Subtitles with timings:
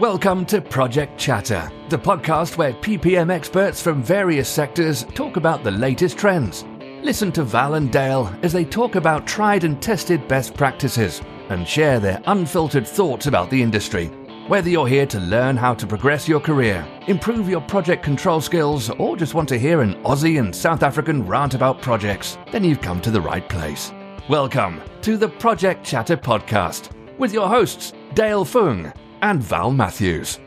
[0.00, 5.72] Welcome to Project Chatter, the podcast where PPM experts from various sectors talk about the
[5.72, 6.64] latest trends.
[7.02, 11.66] Listen to Val and Dale as they talk about tried and tested best practices and
[11.66, 14.06] share their unfiltered thoughts about the industry.
[14.46, 18.90] Whether you're here to learn how to progress your career, improve your project control skills,
[18.90, 22.80] or just want to hear an Aussie and South African rant about projects, then you've
[22.80, 23.92] come to the right place.
[24.28, 28.92] Welcome to the Project Chatter podcast with your hosts, Dale Fung
[29.22, 30.38] and Val Matthews.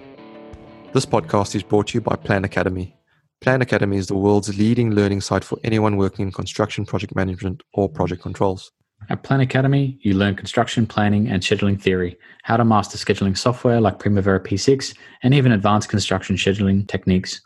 [0.93, 2.95] This podcast is brought to you by Plan Academy.
[3.41, 7.63] Plan Academy is the world's leading learning site for anyone working in construction project management
[7.73, 8.71] or project controls.
[9.09, 13.81] At Plan Academy, you learn construction planning and scheduling theory, how to master scheduling software
[13.81, 17.41] like Primavera P6, and even advanced construction scheduling techniques.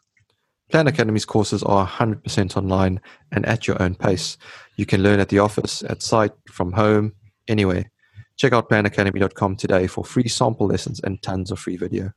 [0.70, 3.00] Plan Academy's courses are 100% online
[3.32, 4.38] and at your own pace.
[4.76, 7.14] You can learn at the office, at site, from home,
[7.48, 7.90] anywhere.
[8.38, 12.12] Check out planacademy.com today for free sample lessons and tons of free video.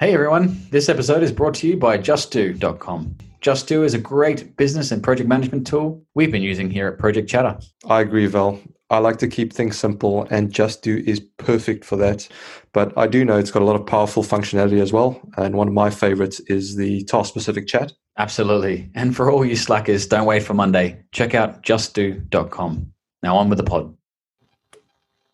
[0.00, 3.16] Hey everyone, this episode is brought to you by JustDo.com.
[3.42, 7.28] JustDo is a great business and project management tool we've been using here at Project
[7.28, 7.58] Chatter.
[7.88, 8.60] I agree, Val.
[8.90, 12.26] I like to keep things simple, and JustDo is perfect for that.
[12.72, 15.20] But I do know it's got a lot of powerful functionality as well.
[15.36, 17.92] And one of my favorites is the task specific chat.
[18.16, 18.90] Absolutely.
[18.94, 21.02] And for all you slackers, don't wait for Monday.
[21.12, 22.92] Check out JustDo.com.
[23.22, 23.94] Now on with the pod.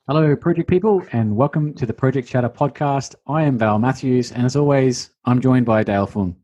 [0.06, 3.14] Hello, project people, and welcome to the Project Chatter podcast.
[3.26, 6.36] I am Val Matthews, and as always, I'm joined by Dale Fung.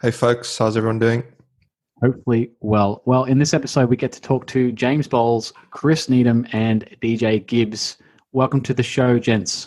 [0.00, 1.24] Hey, folks, how's everyone doing?
[2.00, 3.02] Hopefully, well.
[3.04, 7.44] Well, in this episode, we get to talk to James Bowles, Chris Needham, and DJ
[7.44, 7.96] Gibbs.
[8.30, 9.66] Welcome to the show, gents.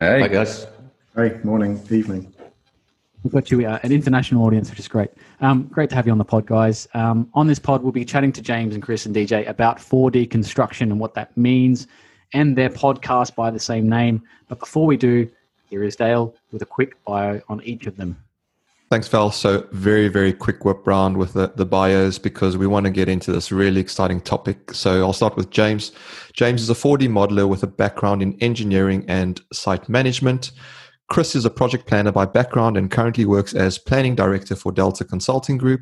[0.00, 0.66] Hey, Hi, guys.
[1.14, 2.32] Hey, morning, evening.
[3.24, 5.10] We've got you uh, an international audience, which is great.
[5.42, 6.88] Um, great to have you on the pod, guys.
[6.94, 10.30] Um, on this pod, we'll be chatting to James and Chris and DJ about 4D
[10.30, 11.86] construction and what that means
[12.32, 14.22] and their podcast by the same name.
[14.48, 15.28] But before we do,
[15.70, 18.16] here is Dale with a quick bio on each of them.
[18.90, 19.30] Thanks, Val.
[19.30, 23.06] So, very, very quick whip round with the, the bios because we want to get
[23.06, 24.72] into this really exciting topic.
[24.72, 25.92] So, I'll start with James.
[26.32, 30.52] James is a 4D modeler with a background in engineering and site management.
[31.08, 35.04] Chris is a project planner by background and currently works as planning director for Delta
[35.04, 35.80] Consulting Group.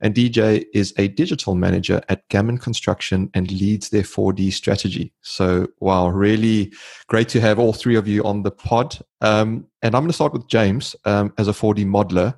[0.00, 5.12] And DJ is a digital manager at Gammon Construction and leads their 4D strategy.
[5.22, 6.72] So, wow, really
[7.06, 8.98] great to have all three of you on the pod.
[9.20, 12.34] Um, and I'm going to start with James um, as a 4D modeler.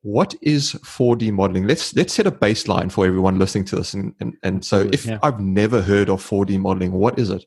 [0.00, 1.66] What is 4D modeling?
[1.66, 3.92] Let's let's set a baseline for everyone listening to this.
[3.92, 5.18] And, and, and so, if yeah.
[5.22, 7.44] I've never heard of 4D modeling, what is it?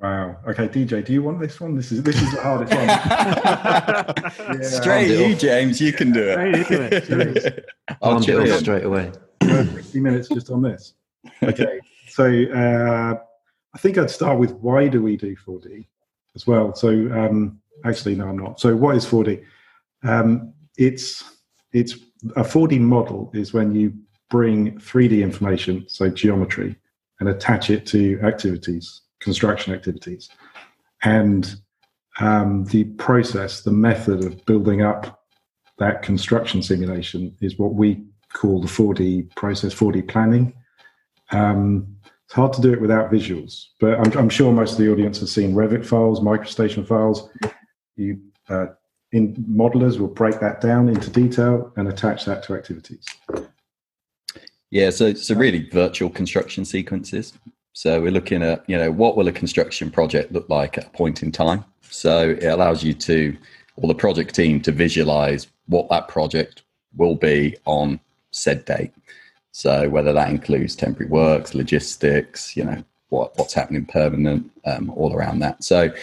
[0.00, 0.36] Wow.
[0.46, 1.74] Okay, DJ, do you want this one?
[1.74, 2.86] This is this is the hardest one.
[4.60, 5.80] yeah, straight you, James.
[5.80, 7.04] You can do it.
[7.04, 7.64] Straight
[8.02, 9.10] I'll do it straight away.
[9.40, 10.94] Fifty minutes just on this.
[11.42, 11.80] Okay.
[12.10, 13.14] So uh,
[13.74, 15.86] I think I'd start with why do we do 4D
[16.34, 16.74] as well.
[16.74, 18.58] So um, actually, no, I'm not.
[18.58, 19.44] So what is 4D?
[20.02, 21.22] Um, it's
[21.72, 21.94] it's
[22.34, 23.92] a 4D model is when you
[24.30, 26.74] bring 3D information, so geometry,
[27.20, 30.30] and attach it to activities construction activities.
[31.02, 31.54] And
[32.20, 35.24] um, the process, the method of building up
[35.78, 40.52] that construction simulation is what we call the 4D process, 4D planning.
[41.30, 44.92] Um, it's hard to do it without visuals, but I'm, I'm, sure most of the
[44.92, 47.30] audience has seen Revit files, MicroStation files.
[47.96, 48.66] You uh,
[49.12, 53.06] in modelers will break that down into detail and attach that to activities.
[54.70, 57.32] Yeah, so so really virtual construction sequences.
[57.78, 60.90] So we're looking at, you know, what will a construction project look like at a
[60.90, 61.64] point in time?
[61.82, 63.36] So it allows you to,
[63.76, 66.64] or the project team to visualize what that project
[66.96, 68.00] will be on
[68.32, 68.90] said date.
[69.52, 75.14] So whether that includes temporary works, logistics, you know, what, what's happening permanent, um, all
[75.14, 75.62] around that.
[75.62, 75.94] So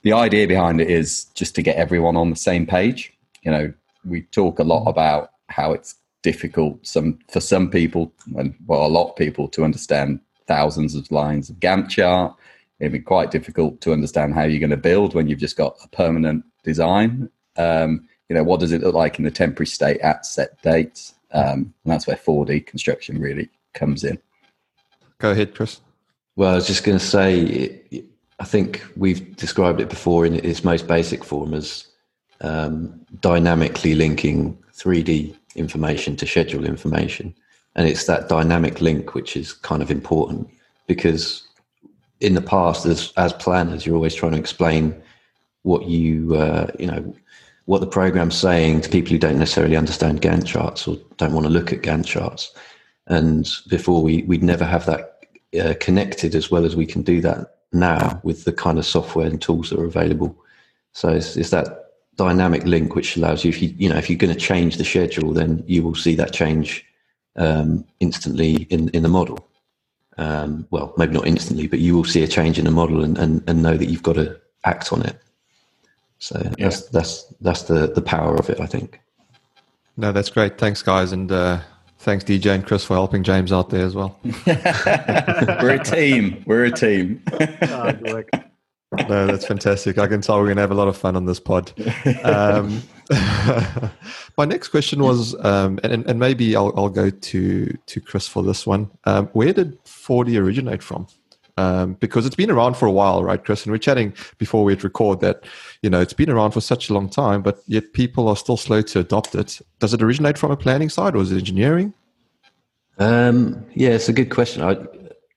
[0.00, 3.12] the idea behind it is just to get everyone on the same page.
[3.42, 3.72] You know,
[4.02, 8.88] we talk a lot about how it's difficult some for some people and well a
[8.88, 12.34] lot of people to understand thousands of lines of Gantt chart.
[12.80, 15.76] It'd be quite difficult to understand how you're going to build when you've just got
[15.84, 17.30] a permanent design.
[17.56, 21.14] Um, you know, what does it look like in the temporary state at set dates?
[21.32, 24.18] Um, and that's where 4D construction really comes in.
[25.18, 25.80] Go ahead, Chris.
[26.36, 27.80] Well, I was just going to say,
[28.38, 31.86] I think we've described it before in its most basic form as
[32.40, 37.34] um, dynamically linking 3D information to schedule information
[37.74, 40.48] and it's that dynamic link which is kind of important
[40.86, 41.46] because
[42.20, 44.94] in the past as as planners you're always trying to explain
[45.62, 47.14] what you uh, you know
[47.68, 51.44] what the program's saying to people who don't necessarily understand Gantt charts or don't want
[51.44, 52.50] to look at Gantt charts.
[53.08, 55.26] And before we we'd never have that
[55.60, 59.26] uh, connected as well as we can do that now with the kind of software
[59.26, 60.34] and tools that are available.
[60.92, 64.18] So it's, it's that dynamic link which allows you if you you know if you're
[64.18, 66.84] going to change the schedule then you will see that change
[67.36, 69.38] um, instantly in in the model.
[70.16, 73.16] Um, well maybe not instantly but you will see a change in the model and,
[73.16, 75.16] and, and know that you've got to act on it.
[76.18, 76.54] So yeah.
[76.58, 79.00] that's that's that's the the power of it i think.
[79.96, 80.58] No that's great.
[80.58, 81.60] Thanks guys and uh,
[81.98, 84.18] thanks dj and chris for helping james out there as well.
[84.46, 86.42] We're a team.
[86.46, 87.22] We're a team
[88.92, 89.98] no, that's fantastic.
[89.98, 91.72] I can tell we're going to have a lot of fun on this pod.
[92.24, 92.82] Um,
[94.38, 98.42] my next question was, um, and, and maybe I'll, I'll go to to Chris for
[98.42, 98.90] this one.
[99.04, 101.06] Um, where did 4D originate from?
[101.58, 103.64] Um, because it's been around for a while, right, Chris?
[103.64, 105.44] And we're chatting before we'd record that,
[105.82, 108.56] you know, it's been around for such a long time, but yet people are still
[108.56, 109.60] slow to adopt it.
[109.80, 111.92] Does it originate from a planning side or is it engineering?
[112.98, 114.62] Um, yeah, it's a good question.
[114.62, 114.76] I,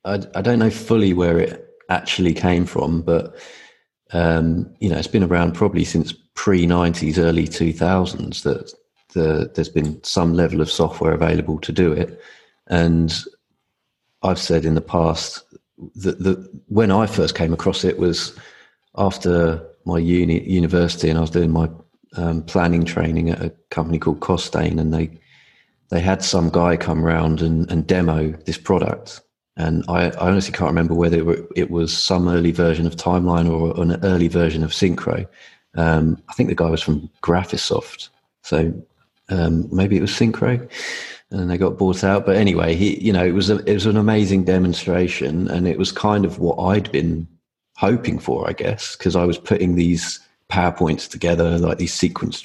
[0.05, 1.60] I, I don't know fully where it
[1.91, 3.35] actually came from, but
[4.13, 8.73] um, you know, it's been around probably since pre '90s, early 2000s that
[9.13, 12.21] the, there's been some level of software available to do it.
[12.67, 13.13] And
[14.23, 15.43] I've said in the past
[15.95, 18.37] that, that when I first came across it was
[18.97, 21.69] after my uni university, and I was doing my
[22.15, 25.11] um, planning training at a company called Costain, and they
[25.89, 29.21] they had some guy come around and, and demo this product
[29.57, 33.79] and I, I, honestly can't remember whether it was some early version of Timeline or
[33.81, 35.27] an early version of Synchro.
[35.75, 38.09] Um, I think the guy was from Graphisoft,
[38.43, 38.73] so
[39.29, 40.69] um, maybe it was Synchro,
[41.31, 42.25] and they got bought out.
[42.25, 45.77] But anyway, he, you know, it was a, it was an amazing demonstration, and it
[45.77, 47.27] was kind of what I'd been
[47.75, 50.19] hoping for, I guess, because I was putting these
[50.49, 52.43] powerpoints together, like these sequence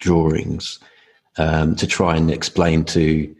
[0.00, 0.78] drawings,
[1.36, 3.34] um, to try and explain to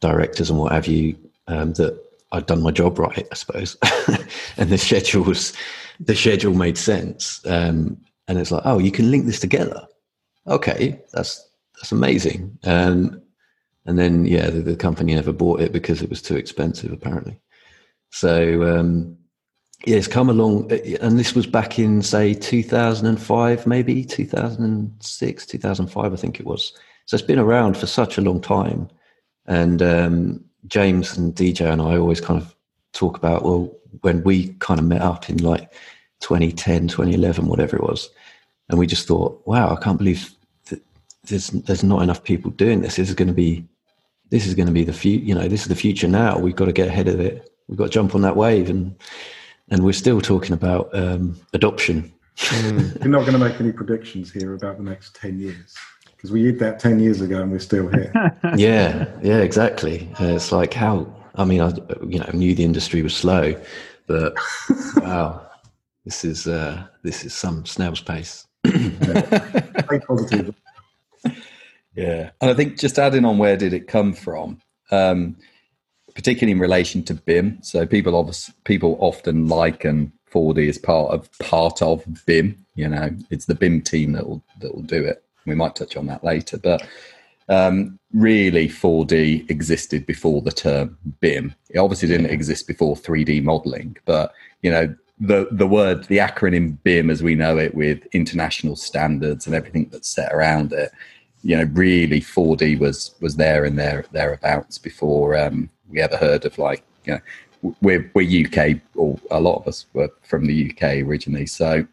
[0.00, 1.16] directors and what have you
[1.48, 1.98] um, that
[2.34, 3.76] I'd done my job right, I suppose.
[4.56, 5.52] and the schedule was
[6.00, 7.40] the schedule made sense.
[7.46, 7.96] Um,
[8.26, 9.86] and it's like, oh, you can link this together.
[10.48, 11.46] Okay, that's
[11.76, 12.58] that's amazing.
[12.64, 13.22] Um,
[13.86, 17.38] and then yeah, the, the, company never bought it because it was too expensive, apparently.
[18.10, 19.16] So um,
[19.86, 26.12] yeah, it's come along, uh, and this was back in say 2005, maybe 2006, 2005,
[26.12, 26.72] I think it was.
[27.06, 28.88] So it's been around for such a long time,
[29.46, 32.54] and um, James and DJ and I always kind of
[32.92, 35.72] talk about, well, when we kind of met up in like
[36.20, 38.08] 2010, 2011, whatever it was,
[38.68, 40.30] and we just thought, wow, I can't believe
[40.70, 40.80] that
[41.24, 42.96] there's there's not enough people doing this.
[42.96, 43.66] This is going to be
[44.30, 45.24] this is going to be the future.
[45.24, 46.38] You know, this is the future now.
[46.38, 47.50] We've got to get ahead of it.
[47.68, 48.96] We've got to jump on that wave, and
[49.68, 52.12] and we're still talking about um, adoption.
[52.36, 55.76] mm, you're not going to make any predictions here about the next ten years
[56.24, 58.10] because we did that 10 years ago and we're still here.
[58.56, 60.08] yeah, yeah, exactly.
[60.18, 61.68] Uh, it's like how, I mean, I
[62.08, 63.54] you know knew the industry was slow,
[64.06, 64.34] but
[64.96, 65.46] wow,
[66.06, 68.46] this is uh, this is some snail's pace.
[68.64, 70.54] Very positive.
[71.94, 74.62] Yeah, and I think just adding on, where did it come from?
[74.90, 75.36] Um,
[76.14, 77.58] particularly in relation to BIM.
[77.60, 82.64] So people obviously people often liken 4D as part of part of BIM.
[82.76, 85.20] You know, it's the BIM team that will that will do it.
[85.46, 86.86] We might touch on that later, but
[87.48, 91.54] um, really 4D existed before the term BIM.
[91.70, 94.32] It obviously didn't exist before 3D modeling, but
[94.62, 99.46] you know the the word the acronym BIM as we know it with international standards
[99.46, 100.90] and everything that's set around it.
[101.42, 106.44] You know, really 4D was was there and there thereabouts before um, we ever heard
[106.44, 110.70] of like you know we're we're UK or a lot of us were from the
[110.70, 111.86] UK originally, so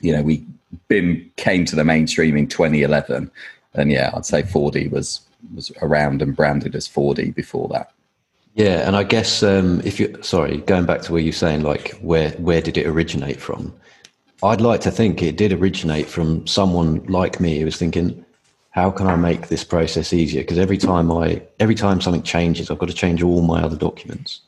[0.00, 0.46] you know we
[0.88, 3.30] BIM came to the mainstream in 2011,
[3.74, 5.20] and yeah, I'd say 4D was
[5.54, 7.92] was around and branded as 4D before that.
[8.54, 11.90] Yeah, and I guess um, if you sorry, going back to where you're saying like
[12.00, 13.74] where where did it originate from?
[14.42, 18.24] I'd like to think it did originate from someone like me who was thinking,
[18.70, 20.42] how can I make this process easier?
[20.42, 23.76] Because every time I every time something changes, I've got to change all my other
[23.76, 24.40] documents.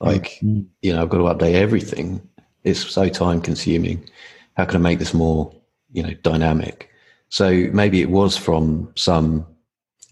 [0.00, 0.62] Like mm-hmm.
[0.80, 2.26] you know, I've got to update everything.
[2.64, 4.08] It's so time consuming.
[4.56, 5.52] How can I make this more
[5.92, 6.90] you know dynamic.
[7.28, 9.46] So maybe it was from some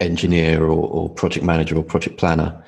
[0.00, 2.64] engineer or, or project manager or project planner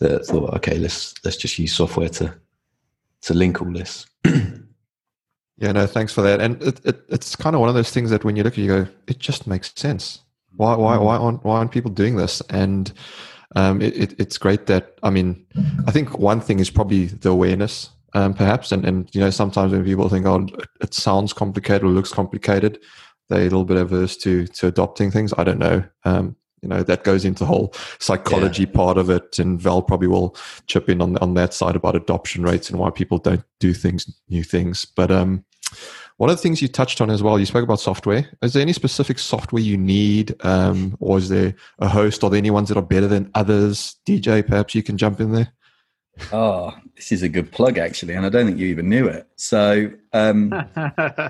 [0.00, 2.34] that thought okay let's let's just use software to
[3.22, 4.06] to link all this.
[5.56, 6.40] Yeah no thanks for that.
[6.40, 8.58] And it, it, it's kind of one of those things that when you look at
[8.58, 10.18] it, you go it just makes sense.
[10.56, 12.42] Why why why aren't why aren't people doing this?
[12.50, 12.92] And
[13.56, 15.44] um, it, it, it's great that i mean
[15.86, 18.72] i think one thing is probably the awareness um, perhaps.
[18.72, 20.46] And, and, you know, sometimes when people think, oh,
[20.80, 22.78] it sounds complicated or looks complicated,
[23.28, 25.32] they're a little bit averse to, to adopting things.
[25.36, 25.84] I don't know.
[26.04, 28.72] Um, you know, that goes into the whole psychology yeah.
[28.72, 29.38] part of it.
[29.38, 30.34] And Val probably will
[30.66, 34.10] chip in on, on that side about adoption rates and why people don't do things,
[34.28, 34.84] new things.
[34.84, 35.44] But, um,
[36.16, 38.30] One of the things you touched on as well, you spoke about software.
[38.40, 42.22] Is there any specific software you need, um, or is there a host?
[42.22, 43.96] Are there any ones that are better than others?
[44.06, 45.52] DJ, perhaps you can jump in there.
[46.32, 49.26] Oh, this is a good plug actually, and I don't think you even knew it.
[49.36, 50.52] So um,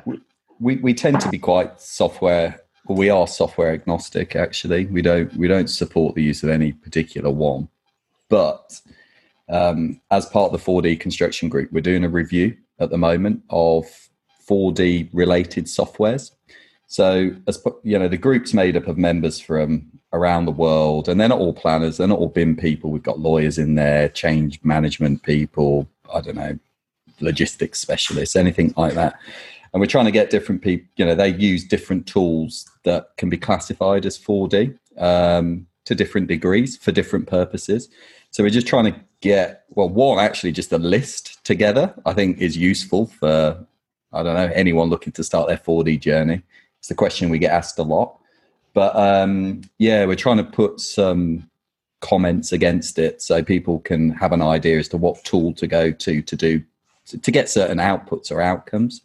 [0.60, 2.60] we we tend to be quite software.
[2.86, 4.86] Well, we are software agnostic actually.
[4.86, 7.68] We don't we don't support the use of any particular one,
[8.28, 8.80] but
[9.48, 13.42] um, as part of the 4D construction group, we're doing a review at the moment
[13.50, 13.84] of
[14.48, 16.30] 4D related softwares.
[16.86, 21.20] So, as you know, the group's made up of members from around the world, and
[21.20, 22.90] they're not all planners, they're not all BIM people.
[22.90, 26.58] We've got lawyers in there, change management people, I don't know,
[27.20, 29.18] logistics specialists, anything like that.
[29.72, 33.28] And we're trying to get different people, you know, they use different tools that can
[33.28, 37.88] be classified as 4D um, to different degrees for different purposes.
[38.30, 42.38] So we're just trying to get, well, one, actually just a list together, I think
[42.38, 43.66] is useful for,
[44.12, 46.42] I don't know, anyone looking to start their 4D journey.
[46.78, 48.20] It's the question we get asked a lot.
[48.74, 51.48] But um, yeah, we're trying to put some
[52.00, 55.90] comments against it so people can have an idea as to what tool to go
[55.90, 56.62] to to do
[57.06, 59.00] to get certain outputs or outcomes.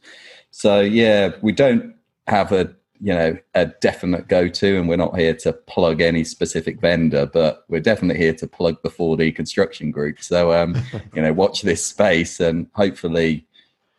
[0.51, 1.95] So yeah, we don't
[2.27, 6.81] have a you know a definite go-to and we're not here to plug any specific
[6.81, 10.75] vendor but we're definitely here to plug the 4d construction group so um
[11.15, 13.45] you know watch this space and hopefully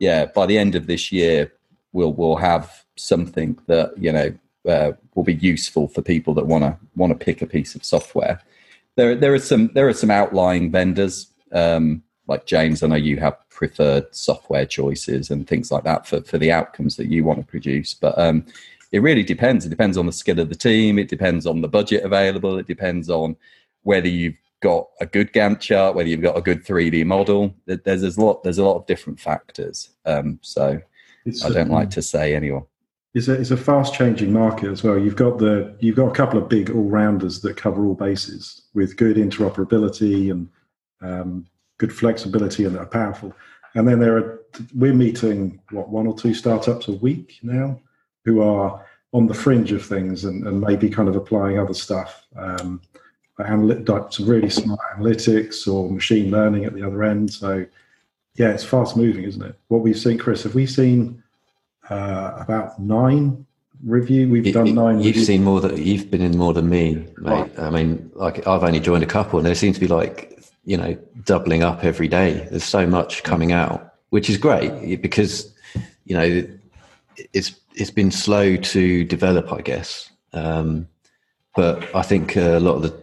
[0.01, 1.51] yeah by the end of this year
[1.93, 4.31] we'll we'll have something that you know
[4.69, 7.85] uh, will be useful for people that want to want to pick a piece of
[7.85, 8.41] software
[8.97, 13.17] there there are some there are some outlying vendors um like james i know you
[13.17, 17.41] have preferred software choices and things like that for for the outcomes that you want
[17.41, 18.45] to produce but um
[18.93, 19.65] it really depends.
[19.65, 20.99] It depends on the skill of the team.
[20.99, 22.59] It depends on the budget available.
[22.59, 23.37] It depends on
[23.83, 27.55] whether you've got a good Gantt chart, whether you've got a good 3D model.
[27.67, 28.43] There's, there's a lot.
[28.43, 29.91] There's a lot of different factors.
[30.05, 30.81] Um, so
[31.25, 32.65] it's I don't like to say anyone.
[33.13, 34.99] It's a it's a fast changing market as well.
[34.99, 38.63] You've got the you've got a couple of big all rounders that cover all bases
[38.75, 40.49] with good interoperability and
[41.03, 41.47] um,
[41.79, 43.35] good flexibility and that are powerful.
[43.75, 44.41] And then there are
[44.75, 47.81] we're meeting what one or two startups a week now
[48.25, 52.27] who are on the fringe of things and, and maybe kind of applying other stuff,
[52.37, 52.81] um,
[53.39, 57.33] like some really smart analytics or machine learning at the other end.
[57.33, 57.67] So,
[58.35, 59.59] yeah, it's fast moving, isn't it?
[59.69, 61.23] What we've seen, Chris, have we seen
[61.91, 63.47] uh, about nine
[63.85, 64.29] review?
[64.29, 64.99] We've you, done nine.
[64.99, 65.27] You've reviews.
[65.27, 67.11] seen more than you've been in more than me, mate.
[67.19, 67.59] Right.
[67.59, 70.77] I mean, like I've only joined a couple, and they seem to be like you
[70.77, 72.47] know doubling up every day.
[72.51, 75.53] There's so much coming out, which is great because
[76.05, 76.47] you know
[77.33, 80.11] it's it's been slow to develop, I guess.
[80.33, 80.89] Um,
[81.57, 83.03] but I think a lot of the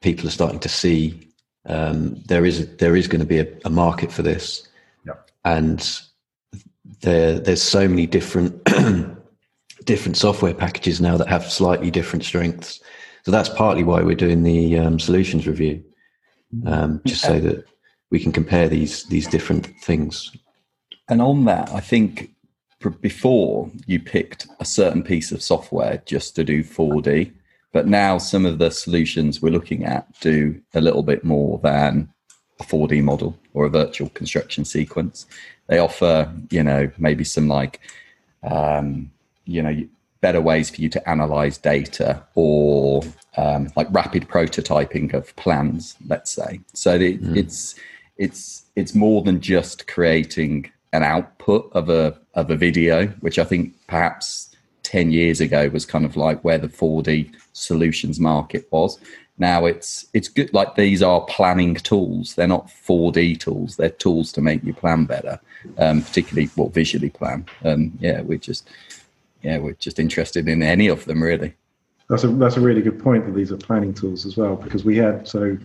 [0.00, 1.28] people are starting to see
[1.66, 4.68] um, there is there is going to be a, a market for this,
[5.44, 6.00] and
[7.06, 8.52] there there's so many different
[9.84, 12.80] different software packages now that have slightly different strengths.
[13.24, 15.82] So that's partly why we're doing the um, solutions review,
[16.66, 17.64] um, just so that
[18.10, 20.36] we can compare these these different things.
[21.08, 22.32] And on that, I think
[23.00, 27.32] before you picked a certain piece of software just to do 4D,
[27.72, 32.12] but now some of the solutions we're looking at do a little bit more than
[32.60, 35.26] a 4D model or a virtual construction sequence.
[35.66, 37.80] They offer, you know, maybe some like,
[38.42, 39.10] um,
[39.44, 39.86] you know,
[40.20, 43.02] better ways for you to analyze data or
[43.36, 46.60] um, like rapid prototyping of plans, let's say.
[46.72, 47.36] So the, mm.
[47.36, 47.74] it's
[48.16, 53.44] it's it's more than just creating an output of a of a video, which I
[53.44, 58.98] think perhaps ten years ago was kind of like where the 4D solutions market was.
[59.38, 60.52] Now it's it's good.
[60.54, 63.76] Like these are planning tools; they're not 4D tools.
[63.76, 65.38] They're tools to make you plan better,
[65.78, 67.44] um, particularly what visually plan.
[67.62, 68.68] And yeah, we're just
[69.42, 71.54] yeah we're just interested in any of them really.
[72.08, 74.84] That's a that's a really good point that these are planning tools as well because
[74.84, 75.58] we had so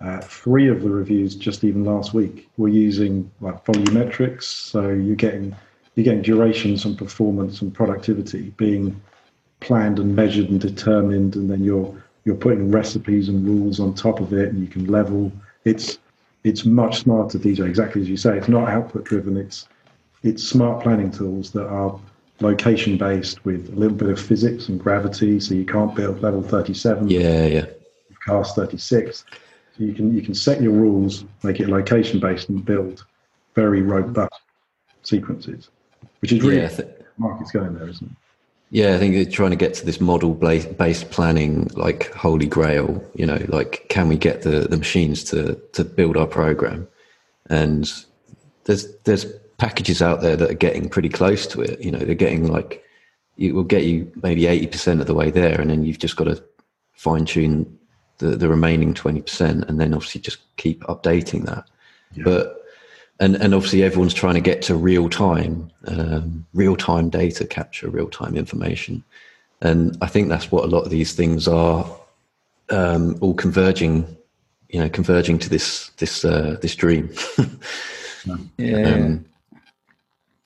[0.00, 5.16] uh, three of the reviews just even last week were using like volumetrics, so you're
[5.16, 5.54] getting
[5.94, 8.98] you're getting durations and performance and productivity being
[9.60, 14.20] planned and measured and determined, and then you're you're putting recipes and rules on top
[14.20, 15.32] of it, and you can level.
[15.64, 15.98] It's
[16.44, 17.66] it's much smarter, DJ.
[17.66, 19.36] Exactly as you say, it's not output driven.
[19.36, 19.68] It's
[20.22, 21.98] it's smart planning tools that are
[22.40, 26.42] location based with a little bit of physics and gravity, so you can't build level
[26.42, 27.08] 37.
[27.08, 27.66] Yeah, yeah.
[28.26, 29.24] Cast 36
[29.80, 33.04] you can you can set your rules, make it location based, and build
[33.54, 34.34] very robust
[35.02, 35.70] sequences,
[36.20, 38.16] which is really yeah, th- market's going there, isn't it?
[38.72, 43.04] Yeah, I think they're trying to get to this model based planning, like holy grail.
[43.14, 46.86] You know, like can we get the, the machines to to build our program?
[47.46, 47.92] And
[48.64, 49.26] there's there's
[49.58, 51.80] packages out there that are getting pretty close to it.
[51.80, 52.84] You know, they're getting like
[53.36, 56.16] it will get you maybe eighty percent of the way there, and then you've just
[56.16, 56.42] got to
[56.92, 57.78] fine tune
[58.18, 61.64] the the remaining twenty percent, and then obviously just keep updating that.
[62.14, 62.22] Yeah.
[62.24, 62.59] But
[63.20, 67.88] and and obviously everyone's trying to get to real time, um, real time data capture,
[67.88, 69.04] real time information,
[69.60, 71.86] and I think that's what a lot of these things are
[72.70, 74.16] um, all converging,
[74.70, 77.12] you know, converging to this this uh, this dream.
[78.56, 78.90] yeah.
[78.90, 79.24] Um,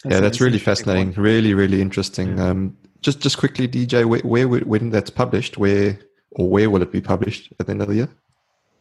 [0.07, 1.12] yeah, that's really fascinating.
[1.12, 2.37] Really, really interesting.
[2.37, 2.50] Yeah.
[2.50, 5.99] Um, just, just quickly, DJ, where, where, when that's published, where
[6.33, 8.09] or where will it be published at the end of the year?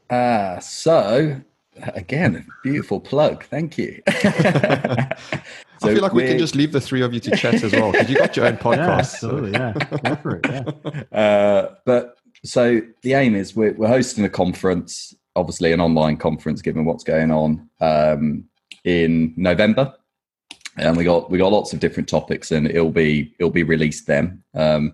[0.09, 1.39] Uh, so
[1.93, 3.43] again, beautiful plug.
[3.45, 4.01] Thank you.
[4.07, 5.13] so I
[5.81, 8.09] feel like we can just leave the three of you to chat as well because
[8.09, 8.77] you got your own podcast.
[8.77, 9.73] Yeah, absolutely, yeah.
[9.73, 10.45] Go it.
[10.45, 11.03] Yeah.
[11.11, 16.61] Uh, but so the aim is we're, we're hosting a conference, obviously an online conference,
[16.61, 18.45] given what's going on um,
[18.83, 19.93] in November
[20.77, 24.07] and we got we got lots of different topics, and it'll be it'll be released
[24.07, 24.43] then.
[24.53, 24.93] Um,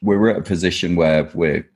[0.00, 1.68] we're at a position where we're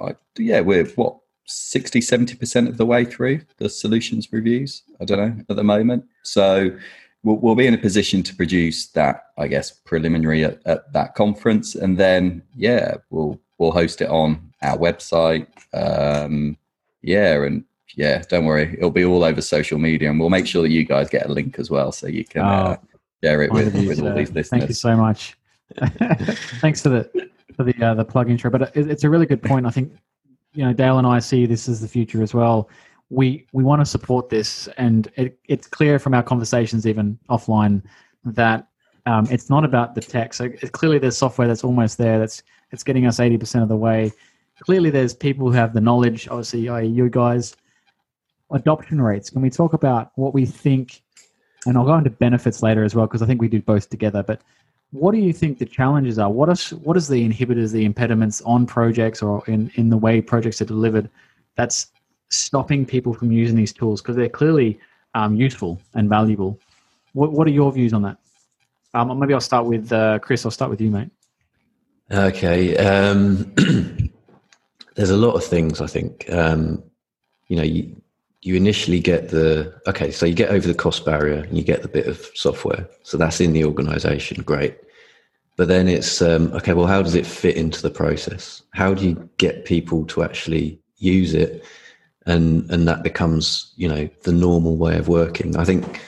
[0.00, 4.82] uh, yeah we're what 60 70 percent of the way through the solutions reviews.
[5.00, 6.70] I don't know at the moment, so
[7.22, 11.14] we'll, we'll be in a position to produce that I guess preliminary at, at that
[11.14, 15.46] conference, and then yeah we'll we'll host it on our website.
[15.72, 16.56] Um,
[17.02, 17.64] yeah, and
[17.96, 18.74] yeah, don't worry.
[18.74, 21.32] It'll be all over social media, and we'll make sure that you guys get a
[21.32, 22.76] link as well, so you can uh, oh, uh,
[23.22, 24.48] share it with, with all these listeners.
[24.48, 25.36] Thank you so much.
[26.60, 29.42] Thanks for the for the uh, the plug intro, but it, it's a really good
[29.42, 29.66] point.
[29.66, 29.92] I think
[30.54, 32.68] you know Dale and I see this as the future as well.
[33.10, 37.82] We we want to support this, and it, it's clear from our conversations, even offline,
[38.24, 38.66] that
[39.06, 40.32] um, it's not about the tech.
[40.32, 42.18] So clearly, there's software that's almost there.
[42.18, 44.12] That's it's getting us eighty percent of the way.
[44.60, 46.28] Clearly, there's people who have the knowledge.
[46.28, 47.56] Obviously, you guys
[48.50, 49.30] adoption rates.
[49.30, 51.02] Can we talk about what we think?
[51.66, 54.22] And I'll go into benefits later as well because I think we do both together.
[54.22, 54.42] But
[54.94, 56.30] what do you think the challenges are?
[56.30, 60.20] What is what is the inhibitors, the impediments on projects or in in the way
[60.20, 61.10] projects are delivered
[61.56, 61.88] that's
[62.30, 64.78] stopping people from using these tools because they're clearly
[65.14, 66.60] um, useful and valuable.
[67.12, 68.18] What what are your views on that?
[68.94, 70.44] Um, maybe I'll start with uh, Chris.
[70.44, 71.10] I'll start with you, mate.
[72.12, 72.76] Okay.
[72.76, 73.52] Um,
[74.94, 76.30] there's a lot of things I think.
[76.30, 76.84] Um,
[77.48, 78.00] you know, you,
[78.42, 81.82] you initially get the okay so you get over the cost barrier and you get
[81.82, 84.76] the bit of software so that's in the organization great
[85.56, 88.62] but then it's um, okay well how does it fit into the process?
[88.72, 91.64] How do you get people to actually use it?
[92.26, 95.56] And and that becomes you know the normal way of working.
[95.56, 96.00] I think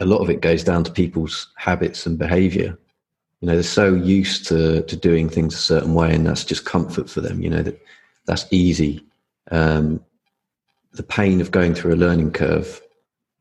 [0.00, 2.78] a lot of it goes down to people's habits and behavior.
[3.40, 6.64] You know they're so used to to doing things a certain way and that's just
[6.64, 7.80] comfort for them you know that
[8.26, 9.04] that's easy.
[9.50, 10.00] Um,
[10.92, 12.80] the pain of going through a learning curve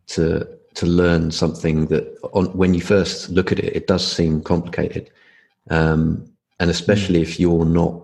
[0.08, 4.42] to to learn something that on, when you first look at it, it does seem
[4.42, 5.10] complicated,
[5.70, 6.26] um,
[6.60, 8.02] and especially if you're not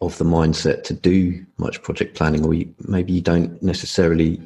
[0.00, 4.40] of the mindset to do much project planning, or you, maybe you don't necessarily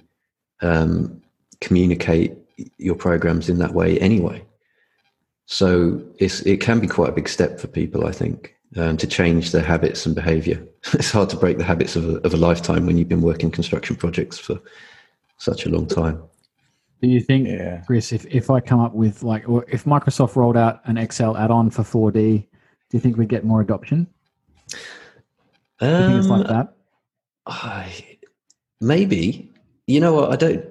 [0.62, 1.20] um,
[1.60, 2.34] communicate
[2.78, 4.42] your programs in that way anyway.
[5.46, 9.06] So it's it can be quite a big step for people, I think um, to
[9.06, 10.66] change their habits and behavior.
[10.94, 13.50] it's hard to break the habits of a, of a lifetime when you've been working
[13.50, 14.60] construction projects for
[15.38, 16.22] such a long time.
[17.02, 17.82] Do you think, yeah.
[17.84, 21.36] Chris, if, if I come up with like, or if Microsoft rolled out an Excel
[21.36, 22.46] add-on for 4D, do
[22.92, 24.06] you think we'd get more adoption?
[25.80, 26.74] Um, do you think it's like that?
[27.46, 28.18] I,
[28.80, 29.50] maybe.
[29.88, 30.30] You know what?
[30.30, 30.64] I don't.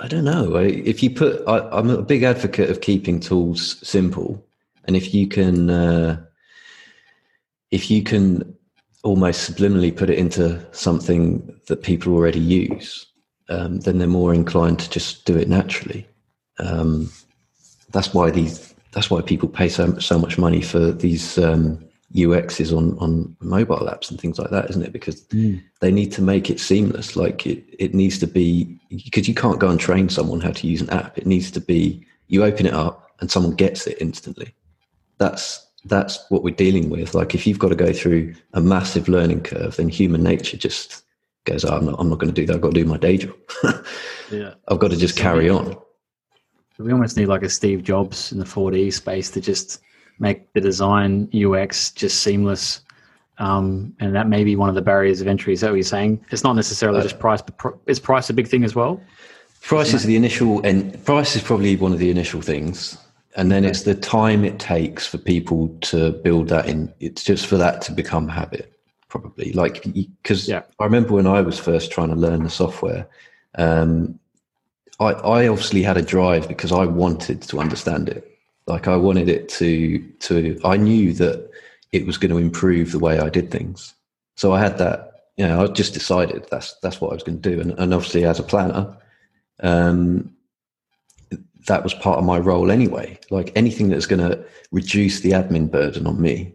[0.00, 0.56] I don't know.
[0.56, 4.46] If you put, I, am a big advocate of keeping tools simple,
[4.84, 6.22] and if you can uh,
[7.70, 8.54] if you can
[9.02, 13.06] almost subliminally put it into something that people already use,
[13.48, 16.06] um, then they're more inclined to just do it naturally.
[16.58, 17.10] Um,
[17.90, 18.74] that's why these.
[18.92, 23.88] That's why people pay so so much money for these um, UXs on on mobile
[23.88, 24.92] apps and things like that, isn't it?
[24.92, 25.62] Because mm.
[25.80, 27.14] they need to make it seamless.
[27.16, 30.66] Like it, it needs to be because you can't go and train someone how to
[30.66, 31.18] use an app.
[31.18, 34.54] It needs to be you open it up and someone gets it instantly.
[35.18, 37.14] That's that's what we're dealing with.
[37.14, 41.02] Like if you've got to go through a massive learning curve, then human nature just
[41.46, 42.56] goes, oh, I'm not, I'm not going to do that.
[42.56, 43.34] I've got to do my day job.
[44.30, 44.54] yeah.
[44.68, 45.76] I've got to just carry on.
[46.78, 49.80] We almost need like a Steve Jobs in the 4D space to just
[50.18, 52.82] make the design UX just seamless.
[53.38, 55.54] Um, and that may be one of the barriers of entry.
[55.54, 56.24] Is that what you're saying?
[56.30, 59.00] It's not necessarily uh, just price, but pr- is price a big thing as well?
[59.62, 62.98] Price is the initial, and price is probably one of the initial things
[63.36, 67.46] and then it's the time it takes for people to build that in it's just
[67.46, 68.75] for that to become habit
[69.08, 69.84] probably like
[70.22, 70.62] because yeah.
[70.80, 73.06] i remember when i was first trying to learn the software
[73.58, 74.18] um,
[75.00, 78.38] I, I obviously had a drive because I wanted to understand it.
[78.66, 80.60] Like I wanted it to to.
[80.64, 81.50] I knew that
[81.92, 83.94] it was going to improve the way I did things.
[84.36, 85.12] So I had that.
[85.36, 87.60] You know, I just decided that's that's what I was going to do.
[87.60, 88.96] And, and obviously, as a planner,
[89.60, 90.34] um,
[91.66, 93.18] that was part of my role anyway.
[93.30, 96.54] Like anything that's going to reduce the admin burden on me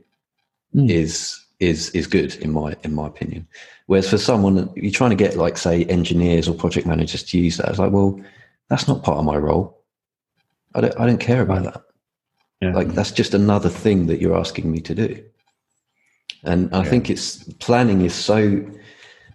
[0.76, 0.90] mm.
[0.90, 3.48] is is is good in my in my opinion.
[3.86, 7.58] Whereas for someone you're trying to get like say engineers or project managers to use
[7.58, 8.20] that, it's like, well,
[8.68, 9.80] that's not part of my role.
[10.76, 11.84] I don't I don't care about that.
[12.62, 12.74] Yeah.
[12.74, 15.24] Like that's just another thing that you're asking me to do.
[16.44, 16.90] And I yeah.
[16.90, 18.66] think it's planning is so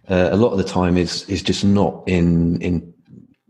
[0.09, 2.93] uh, a lot of the time is is just not in in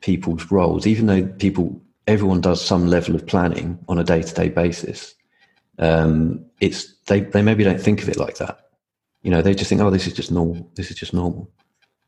[0.03, 4.35] people's roles, even though people everyone does some level of planning on a day to
[4.35, 5.15] day basis.
[5.79, 8.66] Um, it's they they maybe don't think of it like that
[9.27, 10.71] you know, they just think, oh, this is just normal.
[10.77, 11.51] This is just normal.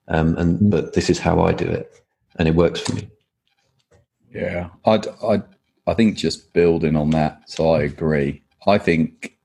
[0.07, 0.71] Um, and mm.
[0.71, 2.01] but this is how I do it,
[2.37, 3.11] and it works for me.
[4.33, 5.43] Yeah, I I
[5.89, 7.51] I think just building on that.
[7.51, 8.45] So I agree.
[8.69, 9.37] I think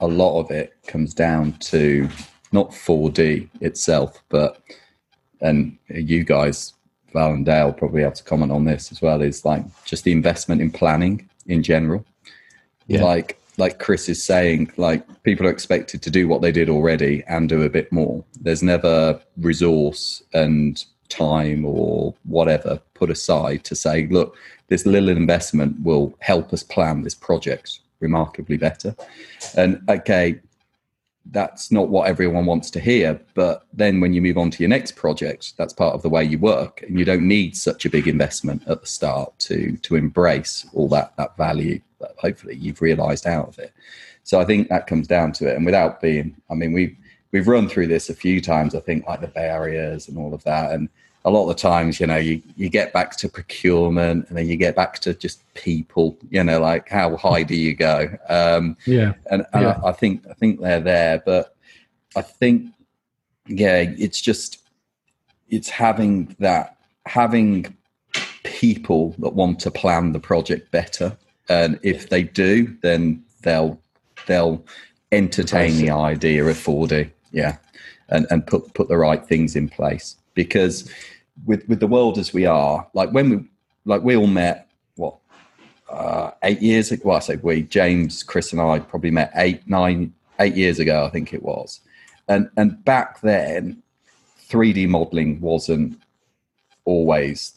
[0.00, 2.08] a lot of it comes down to
[2.52, 4.62] not 4D itself, but
[5.42, 6.72] and you guys,
[7.12, 9.20] Val and Dale, probably have to comment on this as well.
[9.20, 12.06] Is like just the investment in planning in general.
[12.86, 13.04] Yeah.
[13.04, 17.22] Like like Chris is saying, like people are expected to do what they did already
[17.28, 18.24] and do a bit more.
[18.40, 24.36] There's never resource and time or whatever put aside to say, look,
[24.68, 28.96] this little investment will help us plan this project remarkably better.
[29.56, 30.40] And okay,
[31.26, 33.20] that's not what everyone wants to hear.
[33.34, 36.24] But then when you move on to your next project, that's part of the way
[36.24, 36.82] you work.
[36.82, 40.88] And you don't need such a big investment at the start to to embrace all
[40.88, 41.80] that that value
[42.16, 43.72] hopefully you've realized out of it.
[44.24, 45.56] So I think that comes down to it.
[45.56, 46.96] And without being, I mean, we've
[47.32, 50.42] we've run through this a few times, I think, like the barriers and all of
[50.44, 50.72] that.
[50.72, 50.88] And
[51.24, 54.48] a lot of the times, you know, you, you get back to procurement and then
[54.48, 58.08] you get back to just people, you know, like how high do you go?
[58.28, 59.12] Um, yeah.
[59.30, 59.80] And, and yeah.
[59.84, 61.54] I, I think, I think they're there, but
[62.16, 62.72] I think,
[63.46, 64.62] yeah, it's just,
[65.48, 67.76] it's having that, having
[68.42, 71.16] people that want to plan the project better
[71.48, 73.80] and if they do, then they'll
[74.26, 74.64] they'll
[75.12, 77.56] entertain the idea of 4D, yeah,
[78.08, 80.90] and and put put the right things in place because
[81.46, 83.44] with with the world as we are, like when we
[83.84, 85.16] like we all met what
[85.90, 87.02] uh, eight years ago.
[87.06, 91.04] Well, I say we, James, Chris, and I probably met eight, nine, eight years ago.
[91.04, 91.80] I think it was,
[92.28, 93.82] and and back then,
[94.48, 96.00] 3D modeling wasn't
[96.84, 97.52] always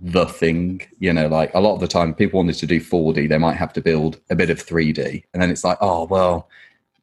[0.00, 0.82] the thing.
[0.98, 3.56] You know, like a lot of the time people wanted to do 4D, they might
[3.56, 5.24] have to build a bit of 3D.
[5.32, 6.48] And then it's like, oh, well,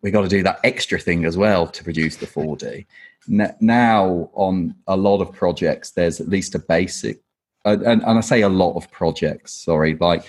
[0.01, 2.85] we got to do that extra thing as well to produce the 4D.
[3.27, 7.21] Now, on a lot of projects, there's at least a basic,
[7.65, 10.23] and, and I say a lot of projects, sorry, like,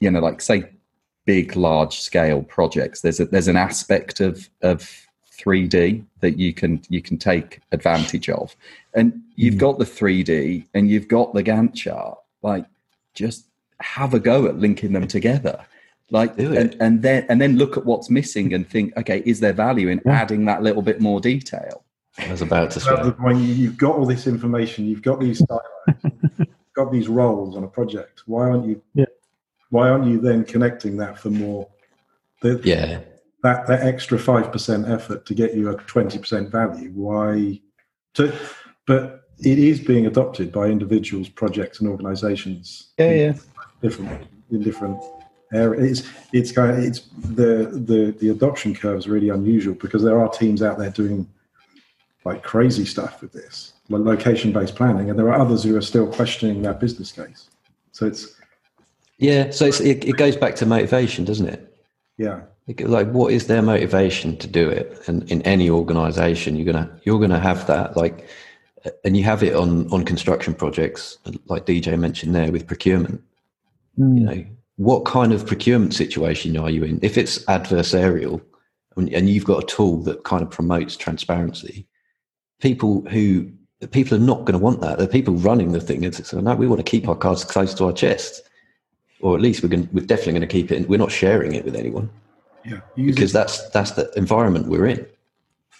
[0.00, 0.70] you know, like say
[1.26, 5.05] big, large scale projects, there's a, there's an aspect of, of
[5.38, 8.56] 3D that you can you can take advantage of.
[8.94, 9.58] And you've mm.
[9.58, 12.18] got the 3D and you've got the Gantt chart.
[12.42, 12.64] Like
[13.14, 13.46] just
[13.80, 15.64] have a go at linking them together.
[16.10, 19.52] Like and, and then and then look at what's missing and think, okay, is there
[19.52, 20.12] value in yeah.
[20.12, 21.82] adding that little bit more detail?
[22.18, 25.42] I was about to say when you've got all this information, you've got these
[26.74, 28.22] got these roles on a project.
[28.26, 29.06] Why aren't you yeah.
[29.70, 31.68] why aren't you then connecting that for more
[32.40, 33.00] the, yeah
[33.46, 36.90] that that extra five percent effort to get you a twenty percent value.
[36.90, 37.60] Why?
[38.14, 38.34] To,
[38.86, 42.92] but it is being adopted by individuals, projects, and organisations.
[42.98, 43.34] Yeah, yeah.
[43.82, 45.00] Different in different
[45.52, 46.00] areas.
[46.00, 47.00] It's it's kind of, it's
[47.34, 51.28] the the the adoption curve is really unusual because there are teams out there doing
[52.24, 55.82] like crazy stuff with this, like location based planning, and there are others who are
[55.92, 57.48] still questioning that business case.
[57.92, 58.26] So it's
[59.18, 59.50] yeah.
[59.50, 61.60] So it's, it, it goes back to motivation, doesn't it?
[62.16, 62.40] Yeah
[62.80, 65.00] like what is their motivation to do it?
[65.06, 68.28] And in any organization you're gonna you're gonna have that like
[69.04, 73.22] and you have it on on construction projects like dj mentioned there with procurement.
[73.98, 74.18] Mm.
[74.18, 74.44] you know
[74.76, 76.98] what kind of procurement situation are you in?
[77.02, 78.42] If it's adversarial
[78.96, 81.86] and you've got a tool that kind of promotes transparency
[82.60, 83.50] people who
[83.90, 84.98] people are not going to want that.
[84.98, 87.74] The people running the thing it's so no we want to keep our cards close
[87.74, 88.42] to our chest.
[89.20, 91.64] Or at least we're going we're definitely going to keep it we're not sharing it
[91.64, 92.10] with anyone
[92.66, 95.06] yeah, because that's that's the environment we're in.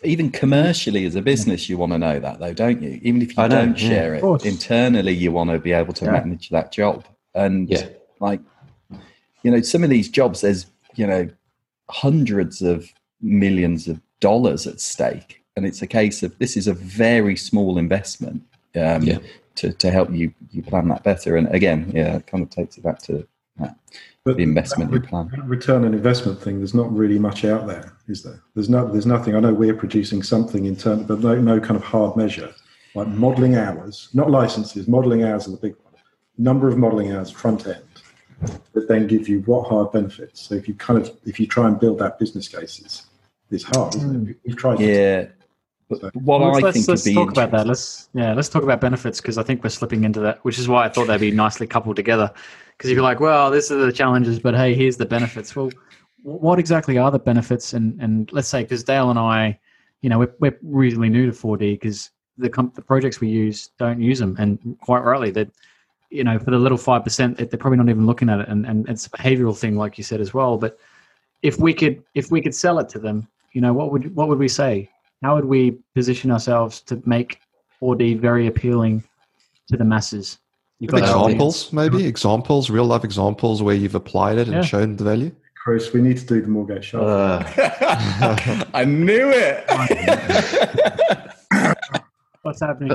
[0.05, 3.01] Even commercially, as a business, you want to know that, though, don't you?
[3.03, 5.95] Even if you I don't know, share yeah, it internally, you want to be able
[5.95, 6.13] to yeah.
[6.13, 7.05] manage that job.
[7.35, 7.89] And yeah.
[8.21, 8.41] like,
[9.43, 11.29] you know, some of these jobs, there's you know,
[11.91, 16.75] hundreds of millions of dollars at stake, and it's a case of this is a
[16.75, 18.43] very small investment,
[18.75, 19.19] um, Yeah.
[19.57, 21.37] to, to help you you plan that better.
[21.37, 23.27] And again, yeah, it kind of takes it back to
[23.59, 23.77] that,
[24.27, 25.31] But the investment you plan.
[25.47, 28.43] return on investment thing, there's not really much out there, is there?
[28.55, 29.37] There's no, there's nothing.
[29.37, 32.53] I know we're producing something in terms, but no, no kind of hard measure
[32.97, 34.89] like modelling hours, not licenses.
[34.89, 35.95] Modelling hours are the big one.
[36.39, 37.83] Number of modelling hours front end
[38.73, 40.41] that then give you what hard benefits.
[40.41, 43.07] So if you kind of if you try and build that business cases,
[43.51, 43.95] it's hard.
[43.95, 44.35] Isn't it?
[44.35, 44.37] Mm.
[44.45, 44.79] We've tried.
[44.79, 45.27] to- Yeah.
[45.89, 47.67] But what Well, I let's, think let's talk about that.
[47.67, 50.69] Let's yeah, let's talk about benefits because I think we're slipping into that, which is
[50.69, 52.33] why I thought they'd be nicely coupled together.
[52.77, 55.55] Because you're like, well, this are the challenges, but hey, here's the benefits.
[55.55, 55.71] Well,
[56.23, 57.73] what exactly are the benefits?
[57.73, 59.59] And and let's say because Dale and I,
[60.03, 64.01] you know, we're we're reasonably new to 4D because the the projects we use don't
[64.01, 65.51] use them, and quite rightly that.
[66.09, 68.65] You know, for the little five percent, they're probably not even looking at it, and,
[68.65, 70.57] and it's a behavioural thing, like you said as well.
[70.57, 70.79] But
[71.43, 74.29] if we could, if we could sell it to them, you know, what would what
[74.29, 74.89] would we say?
[75.23, 77.41] How would we position ourselves to make
[77.81, 79.03] 4D very appealing
[79.69, 80.39] to the masses?
[80.79, 84.63] You've got our examples, maybe examples, real life examples where you've applied it and Yeah.
[84.63, 85.33] shown the value.
[85.65, 87.03] Chris, we need to do the Moorgate Shaft.
[87.03, 89.65] Uh, I knew it.
[92.43, 92.93] What's happening?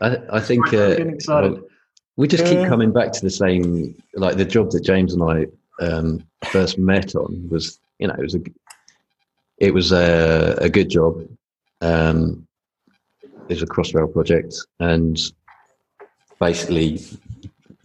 [0.00, 1.60] I, I think I'm uh, well,
[2.16, 3.94] we just keep coming back to the same.
[4.14, 5.46] Like the job that James and I
[5.84, 8.40] um, first met on was, you know, it was a,
[9.58, 11.26] it was a, a good job.
[11.80, 12.46] Um,
[13.48, 15.18] it was a crossrail project, and
[16.40, 17.00] basically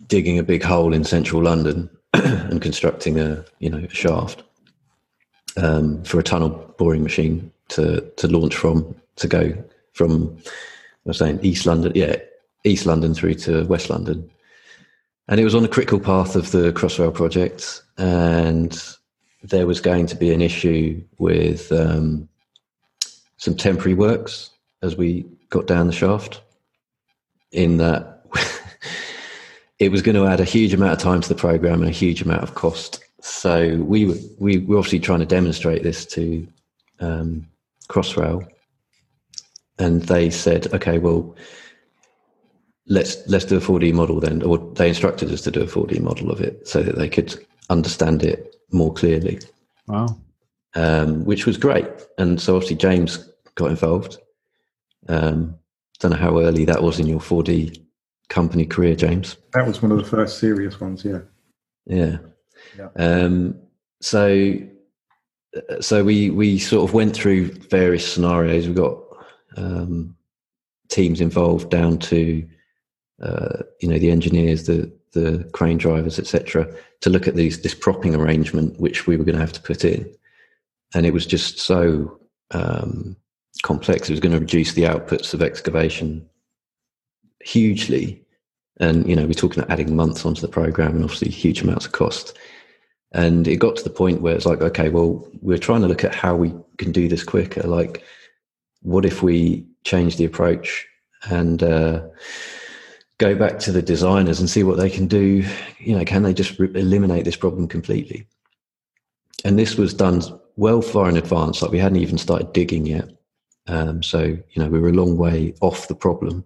[0.08, 4.44] digging a big hole in central London and constructing a, you know, a shaft
[5.58, 9.54] um, for a tunnel boring machine to to launch from to go
[9.94, 10.38] from
[11.06, 12.18] I was saying East London, yeah,
[12.64, 14.30] East London through to West London.
[15.28, 18.80] And it was on a critical path of the Crossrail project, and
[19.44, 22.28] there was going to be an issue with um,
[23.38, 24.52] some temporary works
[24.82, 26.42] as we got down the shaft.
[27.52, 28.24] In that,
[29.80, 31.94] it was going to add a huge amount of time to the program and a
[31.94, 33.04] huge amount of cost.
[33.20, 36.48] So we were, we were obviously trying to demonstrate this to
[37.00, 37.48] um,
[37.90, 38.48] Crossrail,
[39.78, 41.36] and they said, "Okay, well,
[42.88, 46.00] let's let's do a 4D model then." Or they instructed us to do a 4D
[46.00, 47.36] model of it so that they could
[47.70, 49.40] understand it more clearly,
[49.88, 50.18] Wow.
[50.76, 51.88] um, which was great.
[52.18, 54.18] And so obviously James got involved.
[55.08, 55.56] Um,
[56.00, 57.84] don't know how early that was in your 4D
[58.30, 59.38] company career, James.
[59.54, 61.04] that was one of the first serious ones.
[61.06, 61.20] Yeah.
[61.86, 62.18] Yeah.
[62.78, 62.90] Yeah.
[62.96, 63.56] Um,
[64.02, 64.58] so,
[65.80, 68.68] so we we sort of went through various scenarios.
[68.68, 68.98] We got
[69.58, 70.16] um,
[70.90, 72.48] teams involved down to
[73.22, 76.68] uh, you know the engineers, the the crane drivers, etc.,
[77.02, 79.84] to look at these this propping arrangement which we were going to have to put
[79.84, 80.10] in,
[80.94, 82.20] and it was just so
[82.52, 83.16] um,
[83.64, 84.10] complex.
[84.10, 86.28] It was going to reduce the outputs of excavation
[87.44, 88.24] hugely
[88.80, 91.86] and you know we're talking about adding months onto the program and obviously huge amounts
[91.86, 92.38] of cost
[93.14, 96.04] and it got to the point where it's like okay well we're trying to look
[96.04, 98.04] at how we can do this quicker like
[98.82, 100.88] what if we change the approach
[101.30, 102.02] and uh,
[103.22, 105.46] go back to the designers and see what they can do
[105.80, 108.28] you know can they just re- eliminate this problem completely
[109.46, 110.22] and this was done
[110.56, 113.10] well far in advance like we hadn't even started digging yet
[113.68, 116.44] um, so you know we were a long way off the problem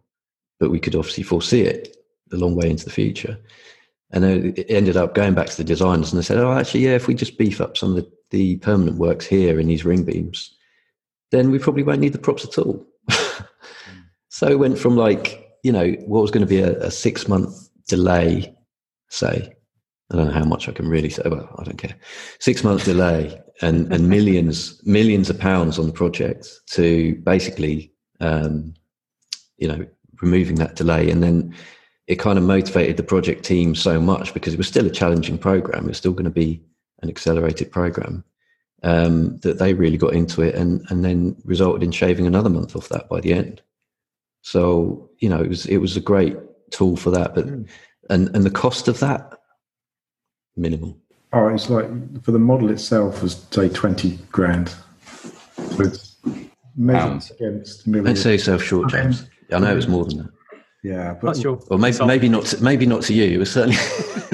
[0.60, 1.96] but we could obviously foresee it
[2.32, 3.38] a long way into the future.
[4.12, 6.96] And it ended up going back to the designers and they said, oh, actually, yeah,
[6.96, 10.04] if we just beef up some of the, the permanent works here in these ring
[10.04, 10.56] beams,
[11.32, 12.86] then we probably won't need the props at all.
[14.30, 17.28] so it went from like, you know, what was going to be a, a six
[17.28, 18.56] month delay,
[19.10, 19.52] say,
[20.12, 21.96] I don't know how much I can really say, well, I don't care.
[22.40, 28.76] Six month delay and, and millions, millions of pounds on the project to basically, um,
[29.58, 29.84] you know,
[30.22, 31.10] removing that delay.
[31.10, 31.56] And then
[32.06, 35.40] it kind of motivated the project team so much because it was still a challenging
[35.40, 35.86] program.
[35.86, 36.62] It was still going to be
[37.02, 38.24] an accelerated program
[38.84, 42.76] um, that they really got into it and, and then resulted in shaving another month
[42.76, 43.64] off that by the end.
[44.46, 46.38] So, you know, it was, it was a great
[46.70, 47.64] tool for that, but, hmm.
[48.12, 49.40] and, and the cost of that
[50.56, 50.96] minimal.
[51.34, 51.88] Oh, it's like
[52.24, 54.70] for the model itself was say twenty grand.
[55.58, 56.16] So it's
[56.78, 57.32] measured Pounds.
[57.32, 58.22] against Don't millions.
[58.22, 59.28] say yourself short, James.
[59.52, 60.30] I know it was more than that.
[60.84, 63.24] Yeah, but What's your Or maybe, maybe not, to, maybe not to you.
[63.24, 63.76] It was certainly,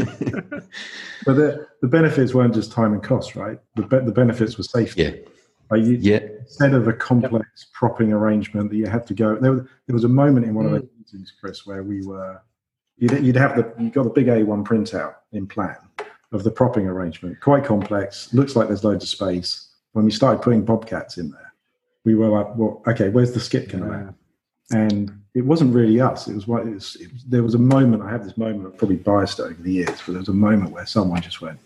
[1.25, 3.57] but the, the benefits weren't just time and cost, right?
[3.77, 5.03] The the benefits were safety.
[5.03, 5.30] yeah, Like
[5.77, 6.19] you, yeah.
[6.39, 9.35] instead of a complex propping arrangement that you had to go.
[9.35, 10.75] There was, there was a moment in one Mm.
[10.75, 12.41] of those meetings, Chris, where we were.
[12.97, 15.77] You'd, you'd have the you got the big A1 printout in plan
[16.31, 18.33] of the propping arrangement, quite complex.
[18.33, 19.69] Looks like there's loads of space.
[19.93, 21.53] When we started putting bobcats in there,
[22.05, 24.13] we were like, "Well, okay, where's the skip going to land?"
[24.71, 26.27] and it wasn't really us.
[26.27, 28.03] It was what it was, it was, there was a moment.
[28.03, 30.85] I have this moment, probably biased over the years, but there was a moment where
[30.85, 31.59] someone just went,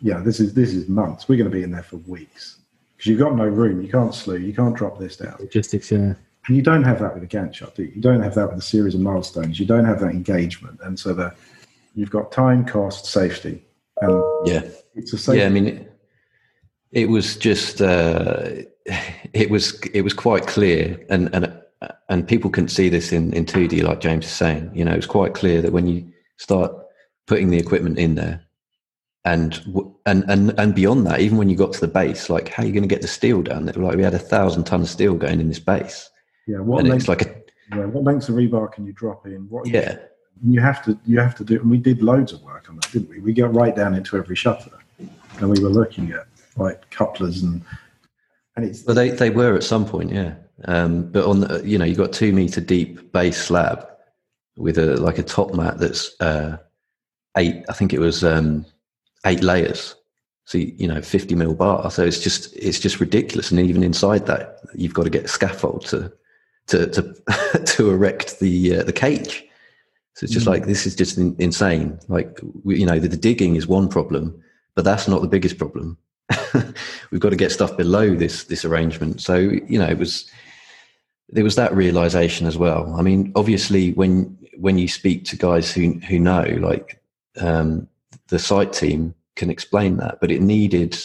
[0.00, 1.28] "Yeah, this is this is months.
[1.28, 2.58] We're going to be in there for weeks
[2.96, 3.82] because you've got no room.
[3.82, 4.38] You can't slew.
[4.38, 5.36] You can't drop this down.
[5.38, 6.14] Logistics, yeah.
[6.46, 7.92] And you don't have that with a Gantt chart, do you?
[7.96, 9.58] You don't have that with a series of milestones.
[9.58, 11.34] You don't have that engagement, and so the
[11.94, 13.64] you've got time, cost, safety,
[14.00, 14.62] and Yeah.
[14.94, 15.40] it's a safety.
[15.40, 15.92] Yeah, I mean, it,
[16.92, 18.50] it was just uh,
[19.32, 21.52] it was it was quite clear, and and
[22.08, 24.70] and people couldn't see this in in two D, like James is saying.
[24.72, 26.06] You know, it was quite clear that when you
[26.36, 26.72] start
[27.26, 28.45] putting the equipment in there,
[29.26, 29.60] and
[30.06, 32.66] and and and beyond that, even when you got to the base, like how are
[32.66, 33.66] you going to get the steel down?
[33.66, 36.08] Like we had a thousand ton of steel going in this base,
[36.46, 37.42] yeah, what and length, like a
[37.74, 39.48] yeah, what lengths of rebar can you drop in?
[39.50, 39.98] What yeah.
[40.44, 42.92] you have to you have to do and we did loads of work on that
[42.92, 46.88] didn't we we got right down into every shutter and we were looking at like
[46.90, 47.62] couplers and
[48.54, 50.34] and it's Well, they they were at some point, yeah.
[50.64, 53.86] Um, but on the, you know, you got two meter deep base slab
[54.56, 56.56] with a like a top mat that's uh,
[57.36, 57.64] eight.
[57.68, 58.64] I think it was um,
[59.26, 59.94] eight layers.
[60.44, 61.90] So you know, fifty mil bar.
[61.90, 63.50] So it's just it's just ridiculous.
[63.50, 66.12] And even inside that, you've got to get a scaffold to
[66.68, 69.44] to to to erect the uh, the cage.
[70.14, 71.98] So it's just like this is just in, insane.
[72.08, 74.42] Like we, you know, the, the digging is one problem,
[74.74, 75.98] but that's not the biggest problem.
[77.10, 79.20] We've got to get stuff below this this arrangement.
[79.20, 80.30] So you know, it was
[81.28, 82.94] there was that realization as well.
[82.96, 87.00] I mean, obviously, when when you speak to guys who who know, like
[87.38, 87.88] um,
[88.28, 90.98] the site team can explain that, but it needed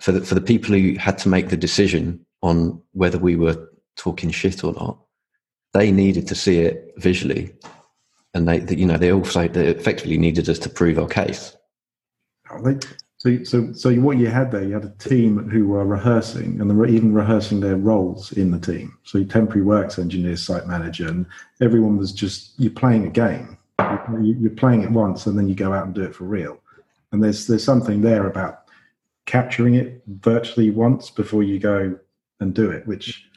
[0.00, 3.70] for the for the people who had to make the decision on whether we were
[3.96, 4.98] talking shit or not.
[5.72, 7.54] They needed to see it visually,
[8.34, 11.56] and they, you know, they also they effectively needed us to prove our case.
[13.18, 16.70] So so so what you had there you had a team who were rehearsing and
[16.70, 21.08] they were even rehearsing their roles in the team so temporary works engineer site manager
[21.08, 21.24] and
[21.62, 25.72] everyone was just you're playing a game you're playing it once and then you go
[25.72, 26.58] out and do it for real.
[27.12, 28.62] And there's there's something there about
[29.26, 31.98] capturing it virtually once before you go
[32.40, 33.28] and do it which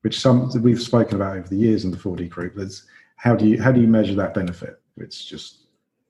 [0.00, 2.84] which some we've spoken about over the years in the 4d group there's
[3.16, 4.80] how do you how do you measure that benefit?
[4.96, 5.58] It's just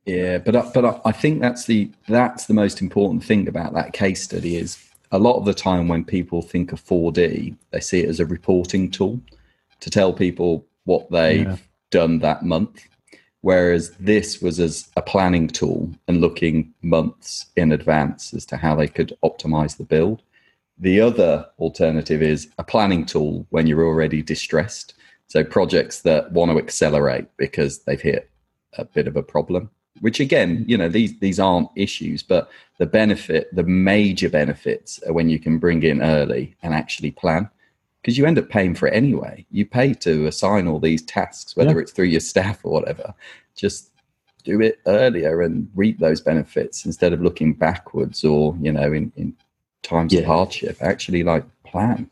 [0.06, 3.74] Yeah, but I, but I, I think that's the that's the most important thing about
[3.74, 7.80] that case study is a lot of the time when people think of 4D, they
[7.80, 9.20] see it as a reporting tool
[9.80, 11.56] to tell people what they've Yeah.
[11.90, 12.88] done that month,
[13.46, 18.74] whereas this was as a planning tool and looking months in advance as to how
[18.74, 20.20] they could optimize the build.
[20.78, 24.94] The other alternative is a planning tool when you're already distressed.
[25.28, 28.28] So projects that want to accelerate because they've hit
[28.78, 32.84] a bit of a problem which again you know these these aren't issues but the
[32.84, 37.48] benefit the major benefits are when you can bring in early and actually plan
[38.06, 41.56] because you end up paying for it anyway you pay to assign all these tasks
[41.56, 41.80] whether Yeah.
[41.80, 43.12] it's through your staff or whatever
[43.56, 43.90] just
[44.44, 49.12] do it earlier and reap those benefits instead of looking backwards or you know in,
[49.16, 49.34] in
[49.82, 52.08] times of hardship actually like plan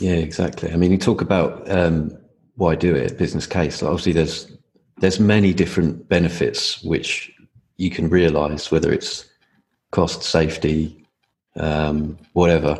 [0.00, 0.72] Yeah, exactly.
[0.72, 2.16] I mean, you talk about um,
[2.54, 3.82] why do it, business case.
[3.82, 4.50] Obviously, there's
[4.98, 7.32] there's many different benefits which
[7.78, 9.26] you can realise, whether it's
[9.90, 11.04] cost, safety,
[11.56, 12.78] um, whatever.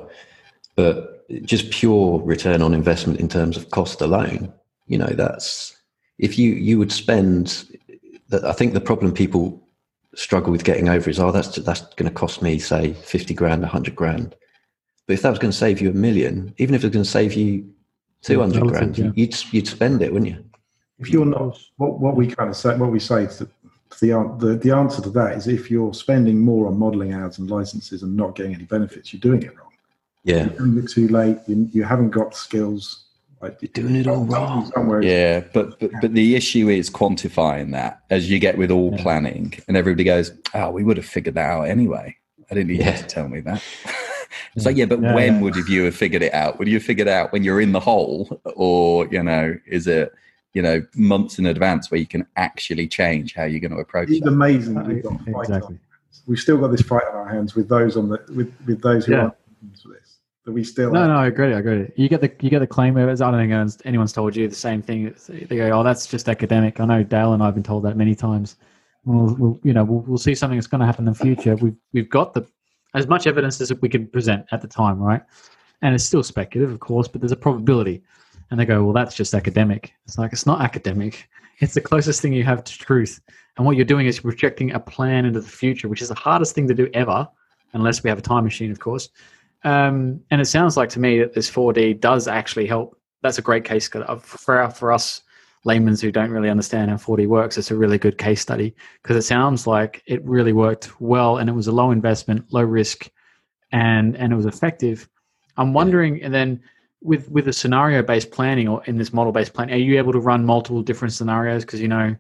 [0.76, 4.52] But just pure return on investment in terms of cost alone,
[4.86, 5.76] you know, that's
[6.18, 7.64] if you you would spend.
[8.28, 9.66] That I think the problem people
[10.14, 13.64] struggle with getting over is, oh, that's that's going to cost me say fifty grand,
[13.64, 14.34] hundred grand.
[15.06, 17.04] But if that was going to save you a million, even if it was going
[17.04, 17.72] to save you
[18.20, 19.10] two hundred Yeah, grand, yeah.
[19.14, 20.44] you'd you'd spend it, wouldn't you?
[20.98, 23.48] if you're not what, what we kind of say what we say to
[24.00, 27.50] the, the the answer to that is if you're spending more on modeling ads and
[27.50, 29.67] licenses and not getting any benefits you're doing it wrong
[30.24, 33.04] Yeah, you're doing it too late you, you haven't got skills
[33.40, 34.70] like you're doing it all wrong.
[34.74, 38.90] somewhere Yeah, but, but but the issue is quantifying that as you get with all
[38.96, 39.02] Yeah.
[39.02, 42.16] planning, and everybody goes, "Oh, we would have figured that out anyway."
[42.50, 42.92] I didn't need Yeah.
[42.96, 43.62] you to tell me that.
[44.56, 45.40] it's like, yeah, but Yeah, when yeah.
[45.42, 46.58] would have you have figured it out?
[46.58, 49.86] Would you have figured it out when you're in the hole, or you know, is
[49.86, 50.12] it
[50.54, 54.08] you know months in advance where you can actually change how you're going to approach
[54.10, 54.14] it?
[54.16, 54.28] it's that?
[54.32, 55.78] amazing that we've got a fight on Exactly.
[56.26, 59.06] we've still got this fight on our hands with those on the with, with those
[59.06, 59.20] who Yeah.
[59.20, 59.34] aren't
[59.72, 59.84] this
[60.48, 61.08] that we still No, have.
[61.10, 61.52] no, I agree.
[61.52, 61.90] I agree.
[61.94, 63.12] You get the you get the claim of it.
[63.20, 65.14] I don't think anyone's- anyone's told you the same thing.
[65.28, 68.14] They go, "Oh, that's just academic." I know Dale and I've been told that many
[68.14, 68.56] times.
[69.04, 71.54] We'll, we'll you know, we'll, we'll see something that's going to happen in the future.
[71.56, 72.46] We've we've got the
[72.94, 75.20] as much evidence as we can present at the time, right?
[75.82, 78.02] And it's still speculative, of course, but there's a probability.
[78.50, 81.28] And they go, "Well, that's just academic." It's like it's not academic.
[81.60, 83.20] It's the closest thing you have to truth.
[83.58, 86.54] And what you're doing is projecting a plan into the future, which is the hardest
[86.54, 87.28] thing to do ever,
[87.74, 89.10] unless we have a time machine, of course.
[89.64, 93.42] Um, and it sounds like to me that this 4D does actually help that's a
[93.42, 95.22] great case for for us
[95.64, 97.58] laymen who don't really understand how 4D works.
[97.58, 101.48] It's a really good case study because it sounds like it really worked well and
[101.48, 103.10] it was a low investment, low risk,
[103.72, 105.08] and and it was effective.
[105.56, 106.60] I'm wondering, and then
[107.02, 110.12] with with a scenario based planning or in this model based plan, are you able
[110.12, 111.64] to run multiple different scenarios?
[111.64, 112.14] Because you know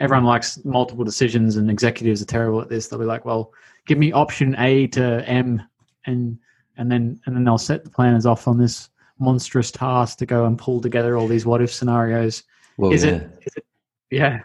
[0.00, 2.88] everyone likes multiple decisions, and executives are terrible at this.
[2.88, 3.52] They'll be like, "Well,
[3.86, 5.62] give me option A to M,"
[6.04, 6.38] and
[6.76, 10.44] and then and then they'll set the planners off on this monstrous task to go
[10.44, 12.42] and pull together all these what if scenarios.
[12.76, 13.12] Well, is, yeah.
[13.12, 13.64] it, is it?
[14.10, 14.40] Yeah,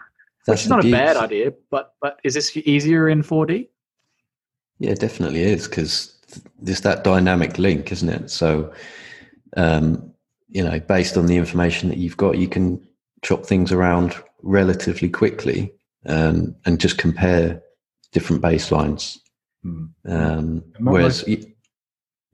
[0.46, 3.68] That's which is not a bad idea, but but is this easier in 4D?
[4.78, 6.16] Yeah, it definitely is because
[6.60, 8.30] there's that dynamic link, isn't it?
[8.30, 8.72] So,
[9.56, 10.12] um,
[10.48, 12.84] you know, based on the information that you've got, you can
[13.22, 15.72] chop things around relatively quickly
[16.06, 17.62] um, and just compare
[18.10, 19.18] different baselines.
[19.64, 19.90] Mm.
[20.06, 21.46] Um, whereas, most,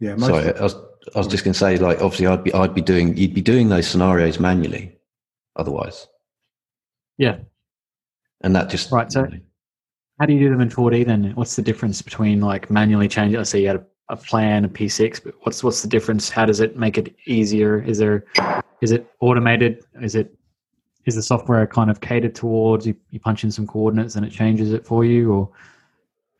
[0.00, 0.74] yeah, sorry, I was,
[1.14, 3.40] I was just going to say, like, obviously, I'd be, I'd be doing, you'd be
[3.40, 4.96] doing those scenarios manually,
[5.56, 6.06] otherwise.
[7.16, 7.38] Yeah,
[8.42, 9.10] and that just right.
[9.10, 9.28] So,
[10.20, 11.32] how do you do them in 4D then?
[11.34, 13.38] What's the difference between like manually changing?
[13.38, 16.30] Let's say you had a, a plan, a P6, but what's what's the difference?
[16.30, 17.82] How does it make it easier?
[17.82, 18.24] Is there,
[18.80, 19.84] is it automated?
[20.00, 20.34] Is it
[21.06, 24.30] is the software kind of catered towards you, you punch in some coordinates and it
[24.30, 25.50] changes it for you, or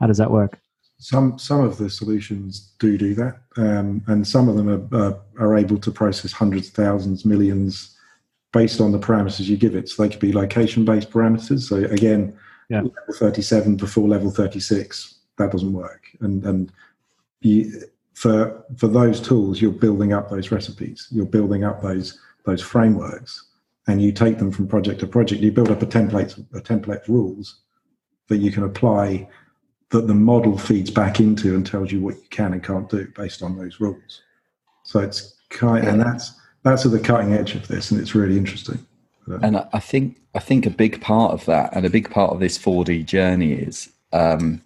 [0.00, 0.60] how does that work?
[0.98, 5.14] Some some of the solutions do do that, um, and some of them are, uh,
[5.38, 7.96] are able to process hundreds, thousands, millions
[8.52, 9.88] based on the parameters you give it.
[9.88, 11.60] So they could be location based parameters.
[11.60, 12.36] So again,
[12.68, 12.80] yeah.
[12.80, 16.08] level 37 before level 36, that doesn't work.
[16.20, 16.72] And and
[17.40, 17.82] you,
[18.14, 21.06] for for those tools, you're building up those recipes.
[21.10, 23.44] You're building up those those frameworks,
[23.86, 25.42] and you take them from project to project.
[25.42, 27.60] You build up a template a template rules
[28.28, 29.28] that you can apply
[29.90, 33.06] that the model feeds back into and tells you what you can and can't do
[33.16, 34.22] based on those rules.
[34.84, 36.32] So it's kind, and that's
[36.62, 38.84] that's at the cutting edge of this, and it's really interesting.
[39.42, 42.40] And I think I think a big part of that, and a big part of
[42.40, 44.62] this 4D journey is um,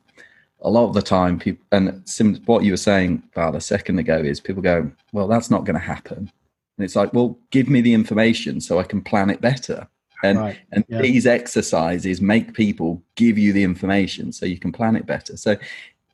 [0.60, 3.98] a lot of the time people, and sim, what you were saying about a second
[3.98, 6.30] ago is people go, well, that's not going to happen,
[6.78, 9.88] and it's like, well, give me the information so I can plan it better.
[10.22, 10.58] And right.
[10.72, 11.00] and yeah.
[11.00, 15.36] these exercises make people give you the information so you can plan it better.
[15.36, 15.56] So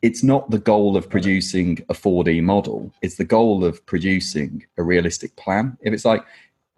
[0.03, 2.93] it's not the goal of producing a 4D model.
[3.03, 5.77] It's the goal of producing a realistic plan.
[5.83, 6.25] If it's like,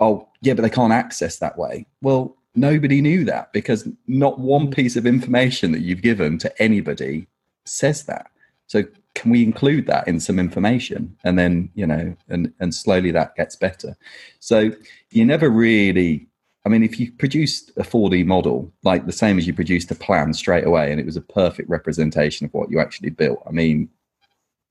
[0.00, 1.86] oh yeah, but they can't access that way.
[2.02, 4.74] Well, nobody knew that because not one mm.
[4.74, 7.26] piece of information that you've given to anybody
[7.64, 8.30] says that.
[8.66, 13.10] So can we include that in some information and then you know and and slowly
[13.10, 13.96] that gets better
[14.38, 14.70] so
[15.10, 16.26] you never really
[16.70, 20.32] mean, if you produced a 4D model, like the same as you produced a plan
[20.32, 23.88] straight away, and it was a perfect representation of what you actually built, I mean,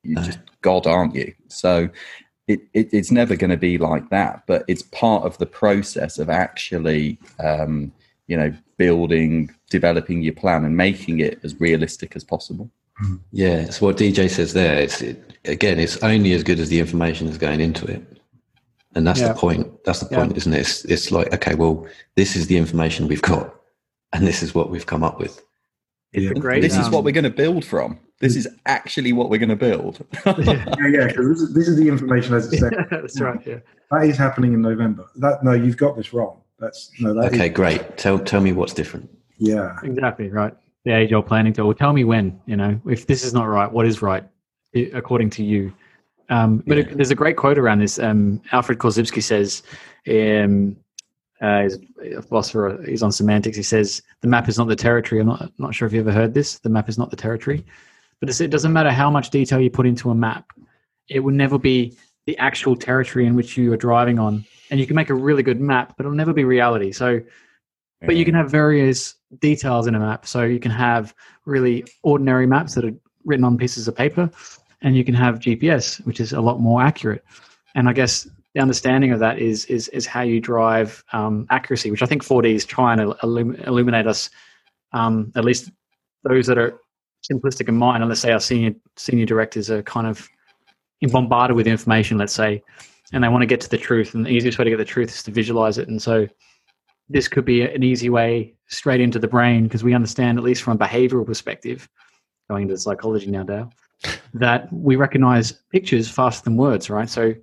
[0.03, 1.33] you're just God, aren't you?
[1.47, 1.89] So
[2.47, 6.17] it, it, it's never going to be like that, but it's part of the process
[6.17, 7.91] of actually, um,
[8.27, 12.69] you know, building, developing your plan and making it as realistic as possible.
[13.31, 16.79] Yeah, so what DJ says there, it's it, again, it's only as good as the
[16.79, 18.18] information that's going into it
[18.95, 19.29] and that's yeah.
[19.29, 19.83] the point.
[19.85, 20.37] That's the point yeah.
[20.37, 20.59] isn't it?
[20.59, 23.53] It's, it's like okay well this is the information we've got
[24.13, 25.41] and this is what we've come up with.
[26.13, 26.33] Yeah.
[26.33, 27.99] Great, this um, is what we're going to build from.
[28.19, 30.05] This is actually what we're going to build.
[30.25, 33.59] Yeah yeah because this is, this is the information as it says that's right yeah.
[33.91, 35.05] That is happening in november.
[35.15, 36.41] That no you've got this wrong.
[36.59, 37.97] That's no that okay is, great.
[37.97, 39.09] Tell tell me what's different.
[39.37, 39.77] Yeah.
[39.83, 40.53] Exactly right.
[40.85, 41.73] The age old planning tool.
[41.73, 44.23] Tell me when you know if this is not right what is right
[44.93, 45.73] according to you
[46.29, 46.83] um, but yeah.
[46.83, 47.99] it, there's a great quote around this.
[47.99, 49.63] Um, Alfred Korzybski says,
[50.09, 50.77] um,
[51.41, 51.77] uh, he's
[52.17, 53.57] a philosopher, he's on semantics.
[53.57, 55.21] He says, the map is not the territory.
[55.21, 56.59] I'm not, not sure if you ever heard this.
[56.59, 57.65] The map is not the territory.
[58.19, 60.51] But it doesn't matter how much detail you put into a map,
[61.07, 64.45] it will never be the actual territory in which you are driving on.
[64.69, 66.91] And you can make a really good map, but it'll never be reality.
[66.91, 67.21] So,
[68.01, 70.27] but you can have various details in a map.
[70.27, 71.15] So you can have
[71.45, 72.93] really ordinary maps that are
[73.25, 74.29] written on pieces of paper,
[74.81, 77.23] and you can have GPS, which is a lot more accurate.
[77.75, 81.91] And I guess the understanding of that is is is how you drive um, accuracy,
[81.91, 84.29] which I think 4D is trying to illum- illuminate us,
[84.91, 85.71] um, at least
[86.23, 86.79] those that are
[87.29, 88.01] simplistic in mind.
[88.01, 90.27] And let's say our senior senior directors are kind of
[91.01, 92.61] bombarded with information, let's say,
[93.13, 94.13] and they want to get to the truth.
[94.13, 95.87] And the easiest way to get the truth is to visualize it.
[95.87, 96.27] And so
[97.07, 100.63] this could be an easy way straight into the brain because we understand, at least
[100.63, 101.89] from a behavioral perspective,
[102.49, 103.71] going into psychology now, Dale,
[104.33, 107.09] that we recognize pictures faster than words, right?
[107.09, 107.33] So,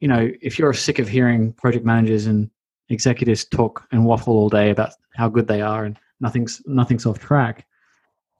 [0.00, 2.50] you know, if you're sick of hearing project managers and
[2.88, 7.18] executives talk and waffle all day about how good they are and nothing's nothing's off
[7.18, 7.66] track,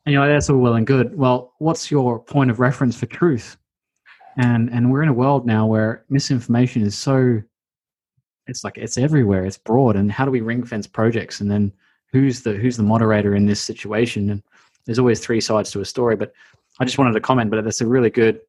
[0.04, 1.16] and you're like, that's all well and good.
[1.16, 3.56] Well, what's your point of reference for truth?
[4.36, 7.42] And and we're in a world now where misinformation is so
[8.46, 9.44] it's like it's everywhere.
[9.44, 11.40] It's broad, and how do we ring fence projects?
[11.40, 11.72] And then
[12.12, 14.30] who's the who's the moderator in this situation?
[14.30, 14.42] And
[14.84, 16.16] there's always three sides to a story.
[16.16, 16.32] But
[16.78, 18.40] I just wanted to comment, but that's a really good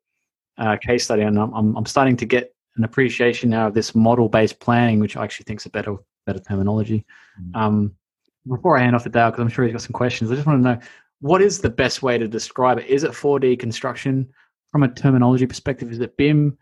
[0.57, 4.30] uh, case study, and I'm I'm starting to get an appreciation now of this model
[4.30, 7.05] based planning, which I actually think is a better better terminology.
[7.41, 7.55] Mm.
[7.55, 7.95] Um,
[8.47, 10.47] before I hand off to Dale, because I'm sure he's got some questions, I just
[10.47, 10.80] want to know
[11.19, 12.86] what is the best way to describe it?
[12.86, 14.30] Is it 4D construction
[14.71, 15.91] from a terminology perspective?
[15.91, 16.57] Is it BIM?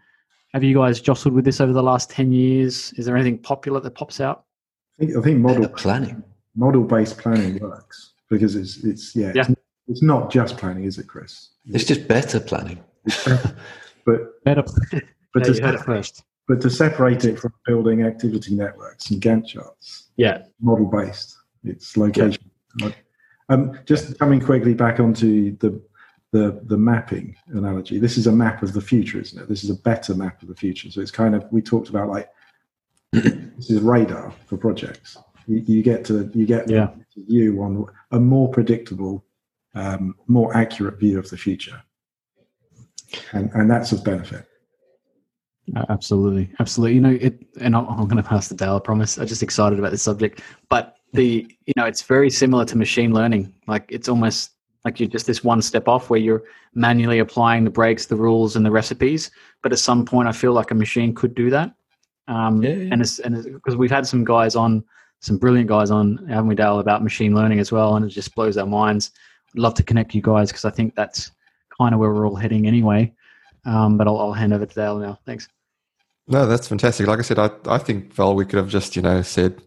[0.54, 2.94] Have you guys jostled with this over the last 10 years?
[2.94, 4.46] Is there anything popular that pops out?
[4.98, 6.24] I think, I think model planning,
[6.56, 9.46] model based planning works because it's, it's yeah, yeah.
[9.50, 9.55] It's,
[9.88, 11.50] it's, not just planning, is it, Chris?
[11.66, 12.84] It's, it's just better planning.
[14.06, 14.64] but better.
[15.34, 20.44] But to, separate, but to separate it from building activity networks and Gantt charts, yeah,
[20.62, 21.38] model based.
[21.64, 22.50] It's location.
[22.80, 22.92] Yeah.
[23.50, 25.82] Um, just coming quickly back onto the
[26.32, 28.00] the the mapping analogy.
[28.00, 29.48] This is a map of the future, isn't it?
[29.48, 30.92] This is a better map of the future.
[30.92, 32.30] So it's kind of we talked about like
[33.12, 35.18] this is radar for projects.
[35.48, 36.90] You, you get to you get yeah.
[37.16, 39.24] view on a more predictable,
[39.76, 41.82] um, more accurate view of the future,
[43.34, 44.46] and and that's of benefit.
[45.76, 46.96] Uh, absolutely, absolutely.
[46.96, 48.76] You know it, and I'm, I'm going to pass the Dale.
[48.76, 49.18] I promise.
[49.18, 53.14] I'm just excited about this subject, but the you know it's very similar to machine
[53.14, 53.54] learning.
[53.68, 54.52] Like it's almost
[54.84, 56.44] like you're just this one step off where you're
[56.76, 59.32] manually applying the breaks, the rules, and the recipes.
[59.64, 61.74] But at some point, I feel like a machine could do that.
[62.28, 62.90] Um, yeah, yeah.
[62.92, 64.84] And it's and because we've had some guys on,
[65.22, 68.36] some brilliant guys on, haven't we, Dale, about machine learning as well, and it just
[68.36, 69.12] blows our minds.
[69.56, 71.32] Love to connect you guys because I think that's
[71.78, 73.14] kind of where we're all heading anyway.
[73.66, 75.20] Um, but I'll, I'll hand over to Dale now.
[75.26, 75.48] Thanks.
[76.28, 77.08] No, that's fantastic.
[77.08, 79.62] Like I said, I, I think Val, we could have just you know said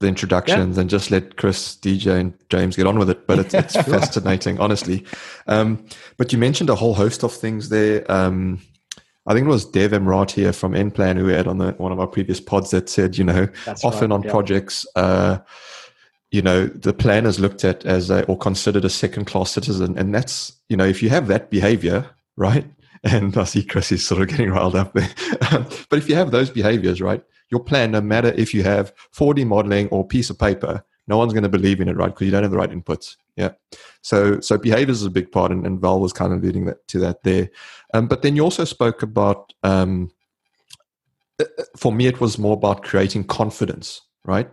[0.00, 3.26] the introductions and just let Chris, DJ, and James get on with it.
[3.26, 5.04] But it's, it's fascinating, honestly.
[5.46, 5.84] Um,
[6.16, 8.10] but you mentioned a whole host of things there.
[8.10, 8.60] Um,
[9.26, 12.06] I think it was Dev Amratia from nPlan who had on the, one of our
[12.06, 14.30] previous pods that said, you know, That's often right, on yeah.
[14.30, 15.38] projects, uh,
[16.30, 19.98] you know, the plan is looked at as a, or considered a second class citizen.
[19.98, 22.66] And that's, you know, if you have that behavior, right?
[23.02, 25.08] And I see Chris is sort of getting riled up there.
[25.88, 29.46] but if you have those behaviors, right, your plan, no matter if you have 4D
[29.46, 32.08] modeling or piece of paper, no one's going to believe in it, right?
[32.08, 33.16] Because you don't have the right inputs.
[33.36, 33.52] Yeah.
[34.02, 36.86] So, so behaviors is a big part, and, and Val was kind of leading that
[36.88, 37.48] to that there.
[37.94, 40.10] Um, but then you also spoke about, um,
[41.40, 44.50] uh, uh, for me, it was more about creating confidence, right?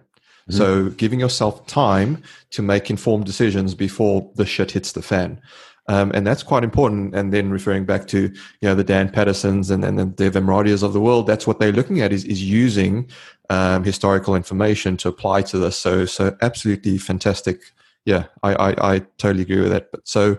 [0.50, 0.58] Mm-hmm.
[0.58, 5.42] So, giving yourself time to make informed decisions before the shit hits the fan.
[5.90, 7.16] Um, and that's quite important.
[7.16, 10.84] And then referring back to you know the Dan Pattersons and, and the Dev Amratias
[10.84, 13.10] of the world, that's what they're looking at is is using
[13.50, 15.78] um, historical information to apply to this.
[15.78, 17.62] So so absolutely fantastic.
[18.06, 19.92] Yeah, I, I, I totally agree with that.
[19.92, 20.38] But so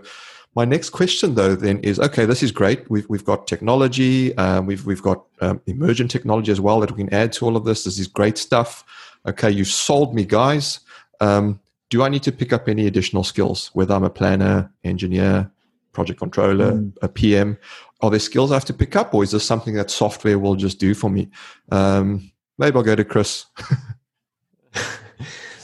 [0.55, 2.89] my next question though then is okay, this is great.
[2.89, 7.03] We've we've got technology, um, we've we've got um, emergent technology as well that we
[7.03, 7.85] can add to all of this.
[7.85, 8.83] This is great stuff.
[9.27, 10.79] Okay, you've sold me, guys.
[11.19, 11.59] Um,
[11.89, 15.51] do I need to pick up any additional skills, whether I'm a planner, engineer,
[15.91, 16.93] project controller, mm.
[17.01, 17.57] a PM?
[18.01, 20.55] Are there skills I have to pick up, or is this something that software will
[20.55, 21.29] just do for me?
[21.71, 23.45] Um, maybe I'll go to Chris.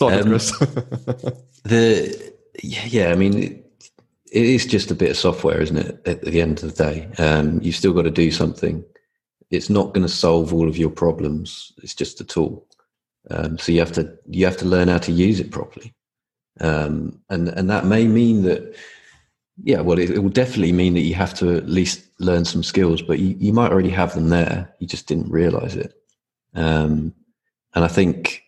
[0.02, 0.52] um, Chris.
[1.64, 2.34] the
[2.64, 3.66] yeah, I mean, it,
[4.32, 6.02] it is just a bit of software, isn't it?
[6.06, 8.84] At the end of the day, um, you've still got to do something.
[9.52, 11.72] It's not going to solve all of your problems.
[11.84, 12.66] It's just a tool.
[13.32, 15.94] Um, so you have to you have to learn how to use it properly.
[16.60, 18.76] Um, and and that may mean that
[19.64, 22.64] yeah well it, it, will definitely mean that you have to at least learn some
[22.64, 24.74] skills but you, you might already have them there.
[24.80, 25.94] You just didn't realize it.
[26.54, 27.14] Um,
[27.76, 28.44] and i think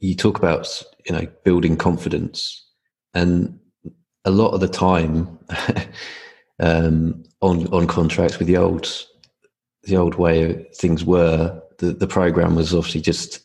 [0.00, 2.66] you talk about you know building confidence
[3.14, 3.58] and
[4.24, 5.38] a lot of the time
[6.60, 9.06] um, on on contracts with the old
[9.84, 13.40] the old way things were the the program was obviously just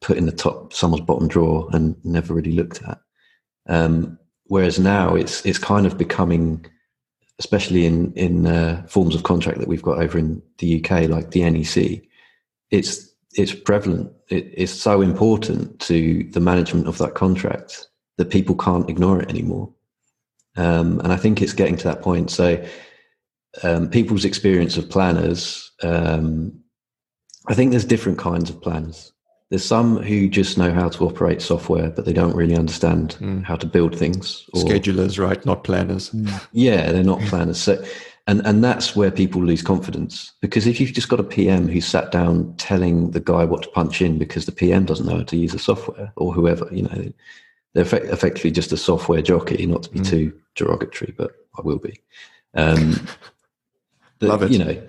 [0.00, 3.00] put in the top someone's bottom drawer and never really looked at
[3.68, 6.64] um, whereas now it's it's kind of becoming,
[7.38, 11.30] especially in in uh, forms of contract that we've got over in the UK, like
[11.30, 12.02] the NEC,
[12.70, 14.12] it's it's prevalent.
[14.28, 17.86] It, it's so important to the management of that contract
[18.18, 19.72] that people can't ignore it anymore.
[20.56, 22.30] Um, and I think it's getting to that point.
[22.30, 22.64] So
[23.62, 26.58] um, people's experience of planners, um,
[27.46, 29.12] I think there's different kinds of planners.
[29.48, 33.44] There's some who just know how to operate software, but they don't really understand mm.
[33.44, 34.44] how to build things.
[34.52, 35.44] Or, Schedulers, right?
[35.46, 36.10] Not planners.
[36.10, 36.46] Mm.
[36.52, 37.60] Yeah, they're not planners.
[37.60, 37.82] So,
[38.26, 41.80] and and that's where people lose confidence because if you've just got a PM who
[41.80, 45.22] sat down telling the guy what to punch in because the PM doesn't know how
[45.22, 47.12] to use the software or whoever, you know,
[47.74, 49.64] they're effectively just a software jockey.
[49.64, 50.08] Not to be mm.
[50.08, 52.00] too derogatory, but I will be.
[52.54, 53.06] Um,
[54.20, 54.50] Love it.
[54.50, 54.82] You know,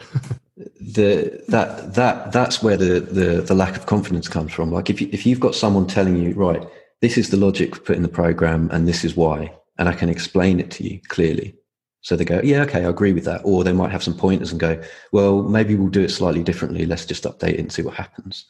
[0.87, 4.71] the that that that's where the, the the lack of confidence comes from.
[4.71, 6.65] Like if you, if you've got someone telling you, right,
[7.01, 10.09] this is the logic put in the program, and this is why, and I can
[10.09, 11.55] explain it to you clearly.
[12.01, 13.41] So they go, yeah, okay, I agree with that.
[13.43, 14.81] Or they might have some pointers and go,
[15.11, 16.85] well, maybe we'll do it slightly differently.
[16.85, 18.45] Let's just update it and see what happens.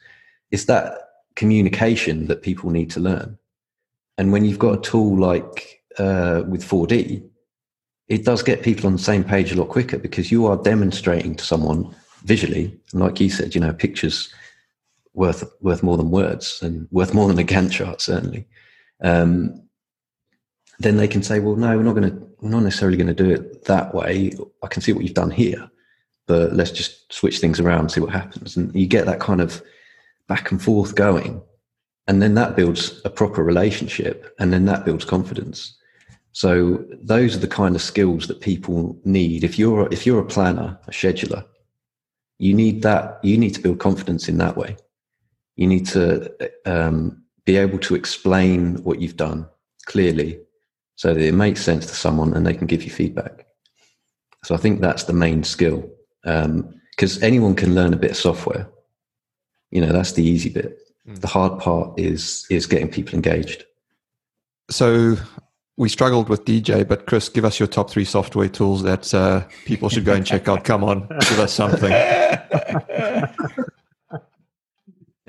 [0.51, 0.99] It's that
[1.35, 3.35] communication that people need to learn.
[4.19, 7.27] And when you've got a tool like uh, with 4D,
[8.09, 11.33] it does get people on the same page a lot quicker because you are demonstrating
[11.35, 14.33] to someone visually, like you said, you know, pictures
[15.13, 18.47] worth worth more than words and worth more than a Gantt chart, certainly.
[19.01, 19.67] Um,
[20.79, 23.23] then they can say, well, no, we're not going to, we're not necessarily going to
[23.23, 24.31] do it that way.
[24.63, 25.69] I can see what you've done here,
[26.27, 28.55] but let's just switch things around see what happens.
[28.55, 29.63] And you get that kind of
[30.27, 31.41] back and forth going.
[32.07, 35.75] And then that builds a proper relationship and then that builds confidence.
[36.31, 39.43] So those are the kind of skills that people need.
[39.43, 41.43] If you're, if you're a planner, a scheduler,
[42.39, 44.77] you need that, you need to build confidence in that way.
[45.55, 46.31] You need to
[46.65, 49.47] um, be able to explain what you've done
[49.85, 50.39] clearly
[50.95, 53.47] so that it makes sense to someone and they can give you feedback.
[54.43, 55.89] So I think that's the main skill
[56.23, 58.67] because um, anyone can learn a bit of software.
[59.71, 60.79] You know, that's the easy bit.
[61.07, 61.19] Mm.
[61.21, 63.65] The hard part is is getting people engaged.
[64.69, 65.17] So
[65.77, 69.43] we struggled with DJ, but Chris, give us your top three software tools that uh,
[69.65, 70.63] people should go and check out.
[70.63, 71.91] Come on, give us something.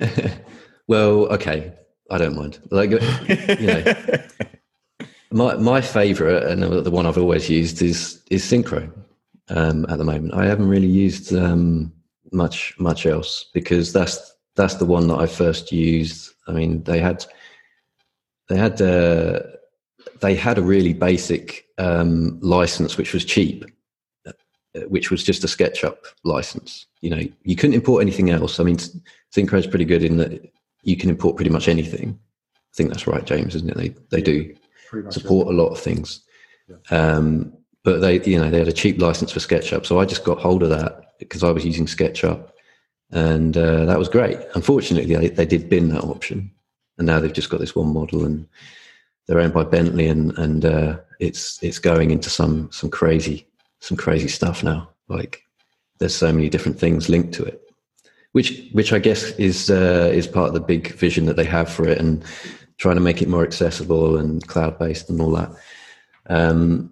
[0.86, 1.74] well, okay,
[2.10, 2.60] I don't mind.
[2.70, 3.84] Like, you know,
[5.30, 8.90] my my favorite and the one I've always used is is Synchro.
[9.50, 11.92] Um, at the moment, I haven't really used um,
[12.32, 16.32] much much else because that's that's the one that I first used.
[16.46, 17.26] I mean, they had
[18.48, 19.40] they had uh,
[20.20, 23.64] they had a really basic um, license which was cheap,
[24.26, 24.32] uh,
[24.88, 26.86] which was just a SketchUp license.
[27.00, 28.60] You know, you couldn't import anything else.
[28.60, 30.50] I mean, Synchro is pretty good in that
[30.82, 32.18] you can import pretty much anything.
[32.54, 33.76] I think that's right, James, isn't it?
[33.76, 34.54] They they do
[35.10, 36.20] support a lot of things.
[36.68, 36.76] Yeah.
[36.90, 37.52] Um,
[37.84, 40.38] but they, you know, they had a cheap license for SketchUp, so I just got
[40.38, 42.50] hold of that because I was using SketchUp,
[43.10, 44.38] and uh, that was great.
[44.54, 46.50] Unfortunately, they, they did bin that option,
[46.98, 48.46] and now they've just got this one model, and
[49.28, 53.46] they're owned by Bentley, and and uh, it's it's going into some some crazy
[53.80, 54.88] some crazy stuff now.
[55.08, 55.42] Like
[55.98, 57.62] there's so many different things linked to it,
[58.32, 61.70] which which I guess is uh, is part of the big vision that they have
[61.70, 62.24] for it, and
[62.78, 65.50] trying to make it more accessible and cloud based and all that.
[66.28, 66.90] Um,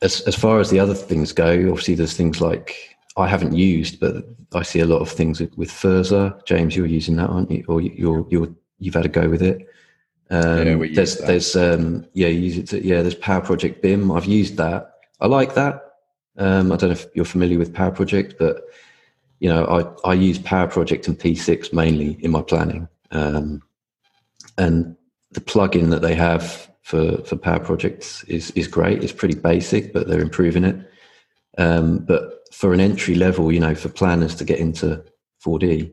[0.00, 4.00] as as far as the other things go, obviously there's things like I haven't used,
[4.00, 6.44] but I see a lot of things with, with Fuzor.
[6.46, 7.64] James, you're using that, aren't you?
[7.68, 8.48] Or you're you're
[8.78, 9.66] you've had a go with it.
[10.30, 12.68] Um, yeah, we there's there's um, yeah, use it.
[12.68, 14.10] To, yeah, there's Power Project BIM.
[14.10, 14.92] I've used that.
[15.20, 15.82] I like that.
[16.36, 18.62] Um, I don't know if you're familiar with Power Project, but
[19.40, 19.64] you know,
[20.04, 22.88] I I use Power Project and P6 mainly in my planning.
[23.10, 23.62] Um,
[24.58, 24.96] and
[25.32, 29.02] the plugin that they have for for Power Projects is is great.
[29.02, 30.90] It's pretty basic, but they're improving it.
[31.56, 35.04] Um, but for an entry level, you know, for planners to get into
[35.44, 35.92] 4D,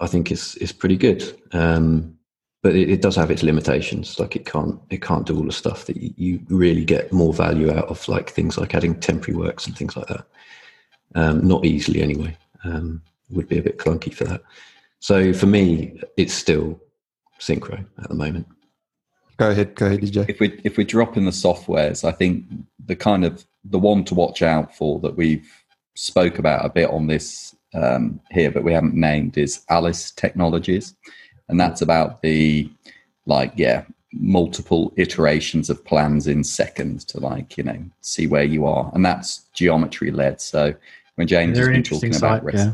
[0.00, 1.22] I think it's it's pretty good.
[1.52, 2.13] Um,
[2.64, 4.18] but it, it, does have its limitations.
[4.18, 7.34] Like it can't it can't do all the stuff that you, you, really get more
[7.34, 10.26] value out of, like things like adding temporary works and things like that.
[11.14, 12.34] Um, not easily, anyway.
[12.64, 14.40] Um, would be a bit clunky for that.
[14.98, 16.80] So for me, it's still
[17.38, 18.46] synchro at the moment.
[19.36, 20.26] Go ahead, go ahead, DJ.
[20.26, 22.46] If we if we drop in the softwares, I think
[22.86, 25.52] the kind of the one to watch out for that we've
[25.96, 30.94] spoke about a bit on this um, here, but we haven't named is Alice Technologies,
[31.48, 32.70] and that's about the
[33.26, 38.66] like yeah multiple iterations of plans in seconds to like you know see where you
[38.66, 40.40] are, and that's geometry led.
[40.40, 40.74] So
[41.16, 42.72] when James very has been talking site, about yeah.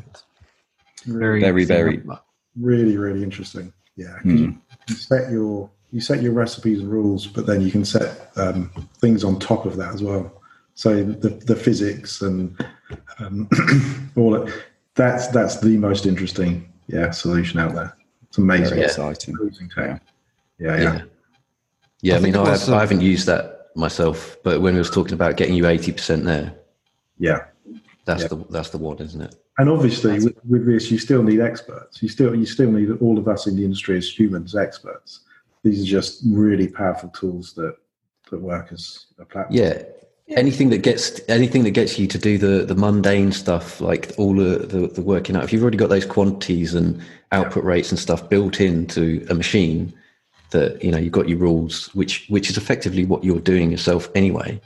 [1.06, 2.02] very very very
[2.58, 3.72] really really interesting.
[3.96, 4.58] Yeah, mm.
[4.88, 8.70] you set your you set your recipes and rules, but then you can set um,
[8.98, 10.32] things on top of that as well.
[10.74, 12.56] So the the physics and
[13.18, 13.48] um,
[14.16, 14.64] all that
[14.94, 17.96] that's that's the most interesting yeah solution out there.
[18.30, 19.36] It's amazing, Very exciting.
[19.76, 19.98] Yeah.
[20.58, 21.02] yeah, yeah,
[22.00, 22.14] yeah.
[22.14, 25.14] I, I mean, I, have, I haven't used that myself, but when we was talking
[25.14, 26.54] about getting you eighty percent there,
[27.18, 27.46] yeah,
[28.04, 28.28] that's yeah.
[28.28, 29.34] the that's the one, isn't it?
[29.58, 32.00] And obviously, with, with, this, you still need experts.
[32.02, 35.20] You still you still need all of us in the industry as humans experts.
[35.64, 37.76] These are just really powerful tools that
[38.30, 39.58] that work as a platform.
[39.58, 39.82] Yeah.
[40.36, 44.34] Anything that gets anything that gets you to do the, the mundane stuff, like all
[44.34, 45.42] the, the, the working out.
[45.42, 47.00] If you've already got those quantities and
[47.32, 49.92] output rates and stuff built into a machine,
[50.50, 54.08] that you know you've got your rules, which which is effectively what you're doing yourself
[54.14, 54.60] anyway,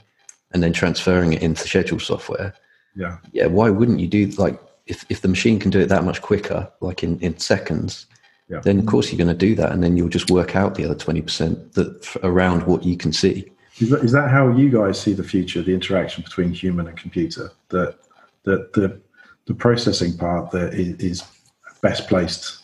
[0.51, 2.53] and then transferring it into schedule software.
[2.95, 3.17] Yeah.
[3.31, 3.47] Yeah.
[3.47, 6.71] Why wouldn't you do like if if the machine can do it that much quicker,
[6.81, 8.05] like in in seconds,
[8.49, 8.59] Yeah.
[8.59, 10.85] then of course you're going to do that, and then you'll just work out the
[10.85, 13.51] other twenty percent that around what you can see.
[13.77, 16.97] Is that, is that how you guys see the future, the interaction between human and
[16.97, 17.51] computer?
[17.69, 17.97] That
[18.43, 19.01] that the
[19.45, 21.23] the processing part that is,
[21.81, 22.63] best placed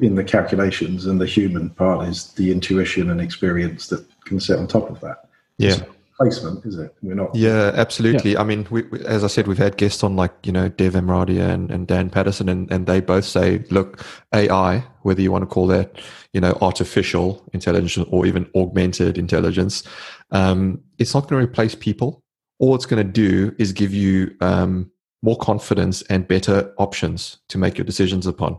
[0.00, 4.58] in the calculations, and the human part is the intuition and experience that can sit
[4.58, 5.28] on top of that.
[5.56, 5.76] Yeah.
[5.76, 5.88] Not
[6.18, 6.94] placement, is it?
[7.02, 7.34] We're not.
[7.34, 8.36] Yeah, absolutely.
[8.36, 10.94] I mean, we, we, as I said, we've had guests on like, you know, Dev
[10.94, 14.04] Amratia and, and Dan Patterson, and, and they both say, look,
[14.34, 16.00] AI, whether you want to call that,
[16.32, 19.84] you know, artificial intelligence or even augmented intelligence,
[20.32, 22.22] um, it's not going to replace people.
[22.58, 24.90] All it's going to do is give you um,
[25.22, 28.58] more confidence and better options to make your decisions upon.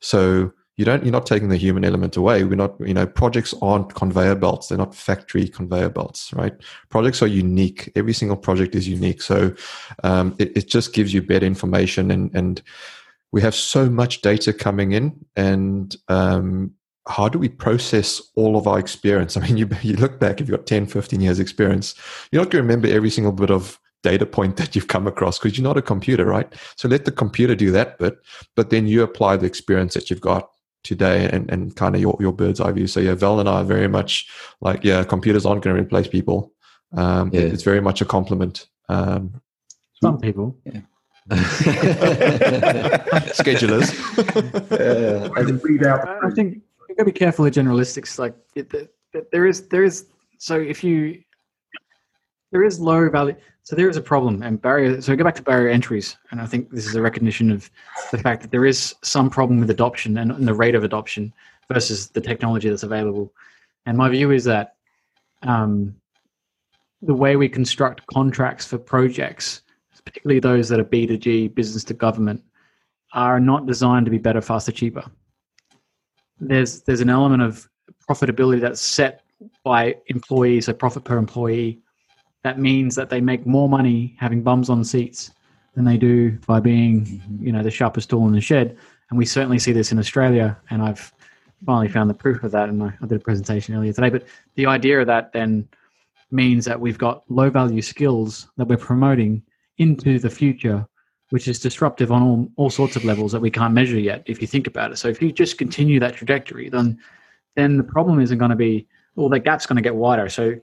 [0.00, 2.44] So you don't you're not taking the human element away.
[2.44, 4.68] We're not you know projects aren't conveyor belts.
[4.68, 6.54] They're not factory conveyor belts right?
[6.90, 7.90] Projects are unique.
[7.96, 9.22] Every single project is unique.
[9.22, 9.54] So
[10.04, 12.62] um, it, it just gives you better information and and
[13.32, 16.72] we have so much data coming in and um,
[17.08, 19.36] how do we process all of our experience?
[19.36, 21.94] I mean you, you look back if you've got 10 15 years experience
[22.30, 25.38] you're not going to remember every single bit of data point that you've come across
[25.38, 26.52] because you're not a computer right?
[26.76, 28.18] So let the computer do that bit
[28.54, 30.50] but then you apply the experience that you've got
[30.86, 32.86] today and, and kind of your, your bird's eye view.
[32.86, 34.28] So yeah, Val and I are very much
[34.60, 36.52] like, yeah, computers aren't going to replace people.
[36.96, 37.40] Um, Yeah.
[37.42, 38.68] it- it's very much a compliment.
[38.88, 39.40] Um,
[40.02, 40.56] Some people.
[43.42, 43.90] schedulers.
[44.70, 46.06] Yeah, I And read out.
[46.08, 48.18] I I think you've got to be careful of generalistics.
[48.18, 50.06] Like it, the- the- there is, there is.
[50.38, 51.20] So if you,
[52.52, 53.34] there is low value.
[53.66, 55.00] So there is a problem and barrier.
[55.02, 57.68] So go back to barrier entries, and I think this is a recognition of
[58.10, 61.32] the fact that there is some problem with adoption and, and the rate of adoption
[61.70, 63.32] versus the technology that's available.
[63.84, 64.76] And my view is that
[65.42, 65.94] um,
[67.02, 69.62] the way we construct contracts for projects,
[70.04, 72.42] particularly those that are B to G, business to government,
[73.12, 75.04] are not designed to be better, faster, cheaper
[76.40, 77.68] there's there's an element of
[78.08, 79.22] profitability that's set
[79.64, 81.80] by employees, so profit per employee.
[82.46, 85.32] That means that they make more money having bums on seats
[85.74, 88.78] than they do by being, you know, the sharpest tool in the shed.
[89.10, 90.56] And we certainly see this in Australia.
[90.70, 91.12] And I've
[91.64, 92.68] finally found the proof of that.
[92.68, 94.10] And I, I did a presentation earlier today.
[94.10, 95.68] But the idea of that then
[96.30, 99.42] means that we've got low value skills that we're promoting
[99.78, 100.86] into the future
[101.30, 104.40] which is disruptive on all, all sorts of levels that we can't measure yet if
[104.40, 106.98] you think about it so if you just continue that trajectory then
[107.56, 108.86] then the problem isn't going to be
[109.16, 110.54] well the gap's going to get wider so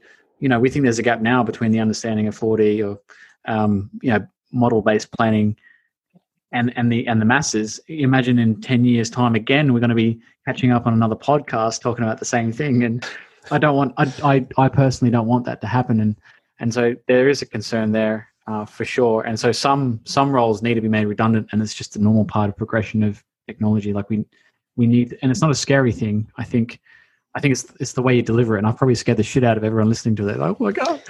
[0.44, 3.00] you know we think there's a gap now between the understanding of 4d or
[3.52, 5.56] um, you know model based planning
[6.52, 9.96] and and the and the masses imagine in 10 years time again we're going to
[9.96, 13.06] be catching up on another podcast talking about the same thing and
[13.52, 16.16] i don't want i i, I personally don't want that to happen and
[16.60, 19.24] and so there is a concern there uh, for sure.
[19.24, 22.26] And so some some roles need to be made redundant, and it's just a normal
[22.26, 23.94] part of progression of technology.
[23.94, 24.26] Like we
[24.76, 26.28] we need, and it's not a scary thing.
[26.38, 26.80] I think
[27.36, 28.60] I think it's it's the way you deliver it.
[28.60, 30.40] And I've probably scared the shit out of everyone listening to it.
[30.40, 31.02] Like, oh my god,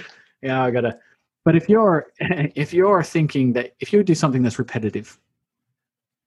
[0.41, 0.97] yeah, I gotta.
[1.45, 5.19] But if you're if you're thinking that if you do something that's repetitive,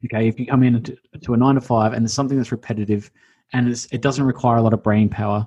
[0.04, 2.52] okay, if you come in to, to a nine to five and there's something that's
[2.52, 3.10] repetitive
[3.52, 5.46] and it's, it doesn't require a lot of brain power,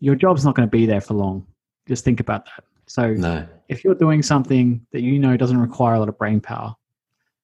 [0.00, 1.46] your job's not going to be there for long.
[1.88, 2.64] Just think about that.
[2.86, 6.40] So no, if you're doing something that you know doesn't require a lot of brain
[6.40, 6.74] power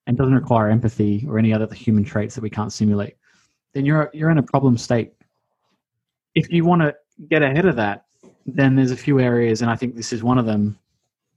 [0.07, 3.17] and doesn't require empathy or any other human traits that we can't simulate,
[3.75, 5.13] then you're you're in a problem state.
[6.35, 6.95] If you want to
[7.29, 8.07] get ahead of that,
[8.47, 10.79] then there's a few areas, and I think this is one of them.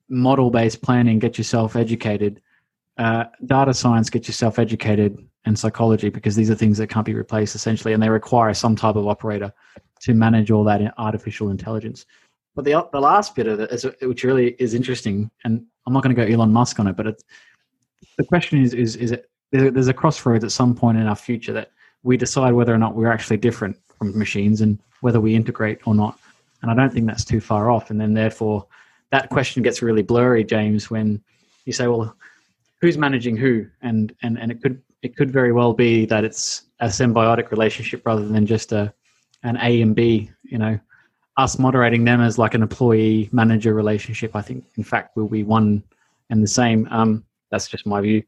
[0.09, 2.41] Model-based planning, get yourself educated.
[2.97, 7.13] Uh, data science, get yourself educated, and psychology, because these are things that can't be
[7.13, 9.53] replaced essentially, and they require some type of operator
[10.01, 12.05] to manage all that in artificial intelligence.
[12.55, 16.03] But the the last bit of it, is, which really is interesting, and I'm not
[16.03, 17.21] going to go Elon Musk on it, but
[18.17, 21.53] the question is is is it there's a crossroads at some point in our future
[21.53, 21.71] that
[22.03, 23.77] we decide whether or not we're actually different
[24.11, 26.19] from machines and whether we integrate or not.
[26.61, 27.89] And I don't think that's too far off.
[27.89, 28.65] And then therefore,
[29.11, 31.21] that question gets really blurry, James, when
[31.65, 32.15] you say, well,
[32.81, 33.65] who's managing who?
[33.81, 38.05] And and and it could it could very well be that it's a symbiotic relationship
[38.05, 38.93] rather than just a
[39.43, 40.31] an A and B.
[40.43, 40.79] You know,
[41.37, 44.35] us moderating them as like an employee manager relationship.
[44.35, 45.83] I think, in fact, will be one
[46.29, 46.87] and the same.
[46.89, 48.23] Um, that's just my view.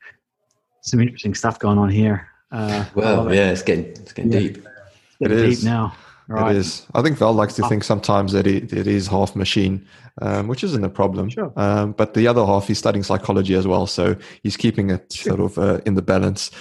[0.81, 2.29] Some interesting stuff going on here.
[2.51, 4.39] Uh, well, yeah, it's getting it's getting Yeah.
[4.39, 4.67] deep.
[5.19, 5.63] It deep is.
[5.65, 5.93] now.
[6.29, 6.55] Right.
[6.55, 6.85] It is.
[6.93, 7.69] I think Val likes to Oh.
[7.69, 9.87] think sometimes that it, it is half machine,
[10.21, 11.29] um, which isn't a problem.
[11.29, 11.53] Sure.
[11.55, 14.13] Um, but the other half, he's studying psychology as well, so
[14.43, 16.51] he's keeping it sort of uh, in the balance.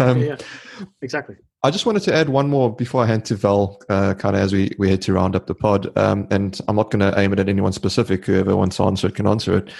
[0.00, 0.36] Um, yeah,
[1.02, 1.36] exactly.
[1.62, 4.42] I just wanted to add one more before I hand to Val, uh, kind of
[4.42, 5.96] as we, we head to round up the pod.
[5.96, 8.26] Um, and I'm not going to aim it at anyone specific.
[8.26, 9.70] Whoever wants to answer it can answer it.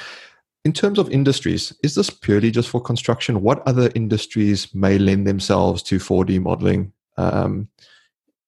[0.64, 3.42] in terms of industries, is this purely just for construction?
[3.42, 6.92] What other industries may lend themselves to 4D modeling?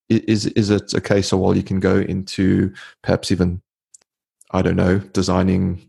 [0.09, 3.61] Is is it a case of well, you can go into perhaps even
[4.51, 5.87] I don't know designing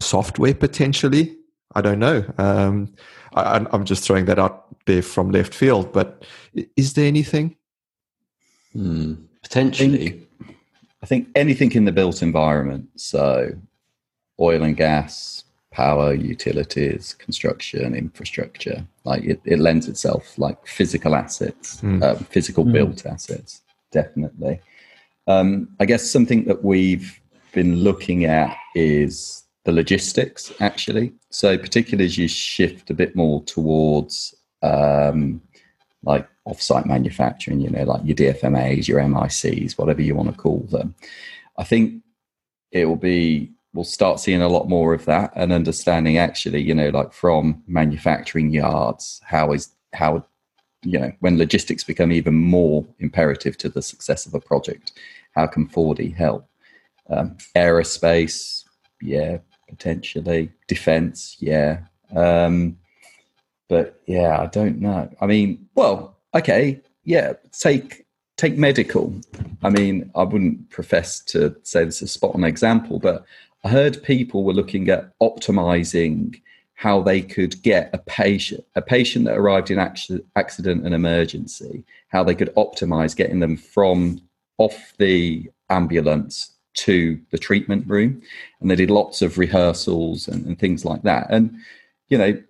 [0.00, 1.36] software potentially?
[1.74, 2.24] I don't know.
[2.38, 2.94] Um,
[3.34, 5.92] I, am just throwing that out there from left field.
[5.92, 6.24] But
[6.76, 7.56] is there anything?
[8.72, 9.92] Hmm, potentially.
[9.92, 10.28] I think,
[11.02, 12.88] I think anything in the built environment.
[12.96, 13.52] So,
[14.40, 15.35] oil and gas,
[15.76, 18.86] power, utilities, construction, infrastructure.
[19.04, 22.26] Like it, it lends itself like physical assets, mm.
[22.28, 22.72] physical mm.
[22.72, 23.60] built assets,
[23.92, 24.58] definitely.
[25.26, 27.20] Um, I guess something that we've
[27.52, 31.12] been looking at is the logistics actually.
[31.28, 35.42] So particularly as you shift a bit more towards um,
[36.04, 40.60] like offsite manufacturing, you know, like your DFMAs, your MICs, whatever you want to call
[40.70, 40.94] them.
[41.58, 42.02] I think
[42.72, 46.74] it will be we'll start seeing a lot more of that and understanding actually, you
[46.74, 50.24] know, like from manufacturing yards, how is how
[50.82, 54.92] you know when logistics become even more imperative to the success of a project,
[55.32, 56.48] how can 4D help?
[57.10, 58.64] Um, aerospace,
[59.00, 60.50] yeah, potentially.
[60.66, 61.80] Defense, yeah.
[62.14, 62.78] Um,
[63.68, 65.10] but yeah, I don't know.
[65.20, 67.34] I mean, well, okay, yeah.
[67.52, 68.06] Take
[68.36, 69.14] take medical.
[69.62, 73.24] I mean, I wouldn't profess to say this is a spot on example, but
[73.66, 76.40] I heard people were looking at optimizing
[76.74, 82.22] how they could get a patient a patient that arrived in accident and emergency, how
[82.22, 84.20] they could optimize getting them from
[84.58, 88.22] off the ambulance to the treatment room.
[88.60, 91.26] And they did lots of rehearsals and, and things like that.
[91.28, 91.56] And,
[92.06, 92.40] you know,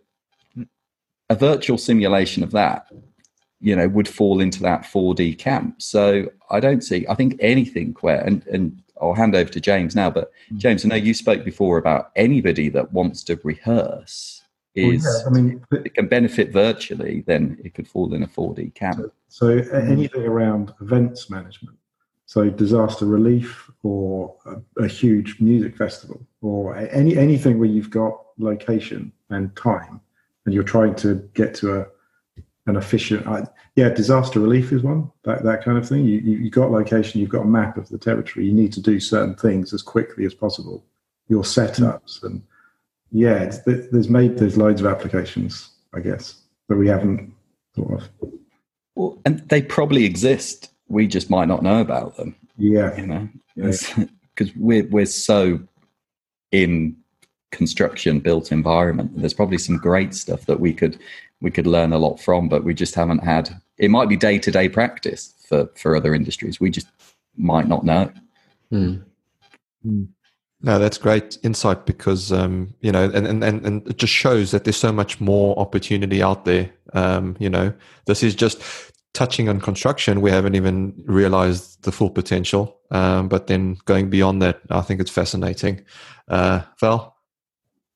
[1.31, 2.89] a virtual simulation of that,
[3.59, 5.81] you know, would fall into that 4D camp.
[5.81, 9.95] So I don't see, I think anything where, and, and I'll hand over to James
[9.95, 10.59] now, but mm.
[10.59, 14.43] James, I know you spoke before about anybody that wants to rehearse
[14.75, 18.27] is well, yeah, I mean, it can benefit virtually, then it could fall in a
[18.27, 18.99] 4D camp.
[19.29, 21.77] So, so anything around events management,
[22.27, 28.21] so disaster relief or a, a, huge music festival or any anything where you've got
[28.39, 30.01] location and time
[30.45, 31.87] and you're trying to get to a
[32.67, 33.47] an efficient uh,
[33.77, 36.05] yeah disaster relief is one that that kind of thing.
[36.05, 38.47] You, you you got location you've got a map of the territory.
[38.47, 40.85] You need to do certain things as quickly as possible.
[41.29, 42.43] Your setups and
[43.12, 47.33] yeah there's made there's loads of applications i guess that we haven't
[47.75, 48.33] thought of.
[48.97, 50.71] Well and they probably exist.
[50.89, 52.35] We just might not know about them.
[52.59, 54.07] Yeah, you know, because yeah.
[54.57, 55.61] we're we're so
[56.53, 56.97] in
[57.53, 59.12] construction built environment.
[59.17, 60.99] There's probably some great stuff that we could
[61.41, 63.61] we could learn a lot from, but we just haven't had.
[63.78, 66.61] It might be day to day practice for for other industries.
[66.61, 66.89] We just
[67.37, 68.11] might not know.
[68.72, 69.03] Mm.
[69.87, 70.09] Mm.
[70.62, 74.64] No, that's great insight because um, you know, and, and and it just shows that
[74.64, 76.70] there's so much more opportunity out there.
[76.95, 77.72] Um, you know,
[78.07, 78.62] this is just
[79.16, 82.78] touching on construction, we haven't even realized the full potential.
[82.91, 85.82] Um, but then going beyond that, I think it's fascinating.
[86.28, 87.16] Uh, Val?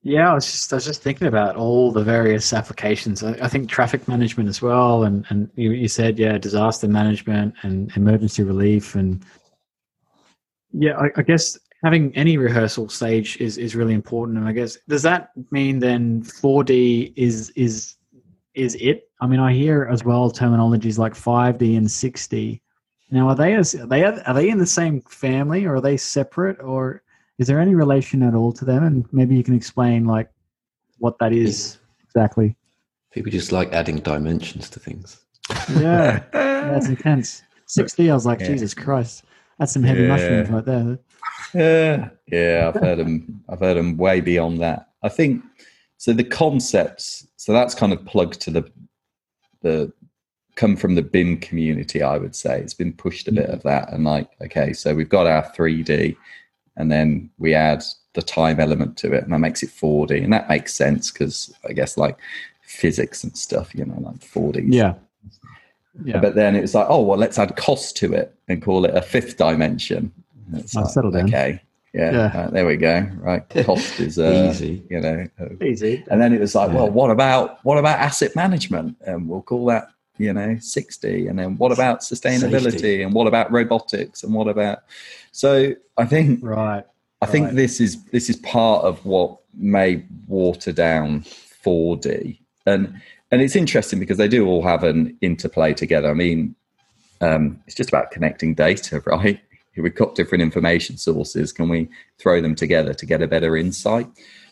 [0.03, 3.23] Yeah, I was just I was just thinking about all the various applications.
[3.23, 7.55] I, I think traffic management as well, and and you, you said yeah, disaster management
[7.63, 9.23] and emergency relief, and
[10.73, 14.39] yeah, I, I guess having any rehearsal stage is is really important.
[14.39, 17.97] And I guess does that mean then 4D is is
[18.55, 19.11] is it.
[19.21, 22.61] I mean, I hear as well terminologies like 5D and 6D.
[23.11, 25.99] Now, are they as are they are they in the same family, or are they
[25.99, 27.03] separate, or
[27.41, 28.85] is there any relation at all to them?
[28.85, 30.31] And maybe you can explain like
[30.99, 32.55] what that is exactly.
[33.13, 35.19] People just like adding dimensions to things.
[35.71, 37.43] Yeah, that's intense.
[37.67, 38.49] 6D, I was like, yeah.
[38.49, 39.25] Jesus Christ,
[39.59, 40.09] that's some heavy yeah.
[40.09, 40.99] mushrooms right there.
[41.55, 43.43] Yeah, yeah, I've heard them.
[43.49, 44.91] I've heard them way beyond that.
[45.03, 45.43] I think
[45.97, 46.13] so.
[46.13, 48.71] The concepts so that's kind of plugged to the
[49.63, 49.93] the
[50.57, 52.61] come from the BIM community, I would say.
[52.61, 53.69] It's been pushed a bit of mm-hmm.
[53.69, 53.93] that.
[53.93, 56.17] And like, okay, so we've got our 3D
[56.77, 57.83] and then we add
[58.15, 60.23] the time element to it and that makes it 4D.
[60.23, 62.17] And that makes sense because I guess like
[62.63, 64.65] physics and stuff, you know, like 4D.
[64.69, 64.95] Yeah.
[66.05, 66.21] Yeah.
[66.21, 68.95] But then it was like, oh well, let's add cost to it and call it
[68.95, 70.13] a fifth dimension.
[70.55, 71.27] I'll like, settle down.
[71.27, 71.61] Okay,
[71.93, 72.41] yeah, yeah.
[72.41, 73.07] Uh, there we go.
[73.17, 74.83] Right, cost is uh, easy.
[74.89, 76.05] You know, uh, easy.
[76.11, 76.77] And then it was like, yeah.
[76.77, 78.97] well, what about what about asset management?
[79.07, 79.89] And we'll call that
[80.21, 81.27] you know 60.
[81.27, 82.73] And then what about sustainability?
[82.73, 83.03] Safety.
[83.03, 84.23] And what about robotics?
[84.23, 84.81] And what about?
[85.33, 86.85] So I think right.
[87.23, 91.23] I think this is this is part of what may water down
[91.65, 93.01] 4D, and
[93.31, 96.11] and it's interesting because they do all have an interplay together.
[96.11, 96.55] I mean,
[97.21, 99.41] um, it's just about connecting data, right?
[99.77, 104.07] we've got different information sources can we throw them together to get a better insight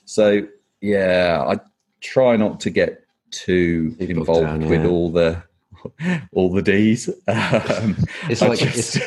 [0.09, 0.47] so
[0.81, 1.61] yeah, I
[2.01, 5.43] try not to get too involved down, with all the
[6.33, 7.09] all the D's.
[7.29, 7.97] Um,
[8.29, 8.97] It's like just-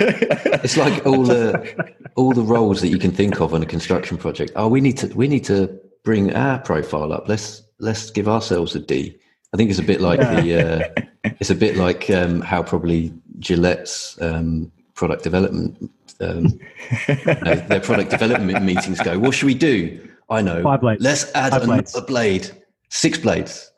[0.63, 4.17] It's like all the all the roles that you can think of on a construction
[4.17, 4.51] project.
[4.55, 5.69] Oh, we need to we need to
[6.03, 7.27] bring our profile up.
[7.27, 9.17] Let's let's give ourselves a D.
[9.53, 11.01] I think it's a bit like the uh,
[11.39, 16.59] it's a bit like um, how probably Gillette's um, product development um,
[17.07, 19.17] no, their product development meetings go.
[19.17, 20.07] What should we do?
[20.29, 20.61] I know.
[20.63, 21.03] Five blades.
[21.03, 22.01] Let's add Five another blades.
[22.01, 22.63] blade.
[22.89, 23.70] Six blades.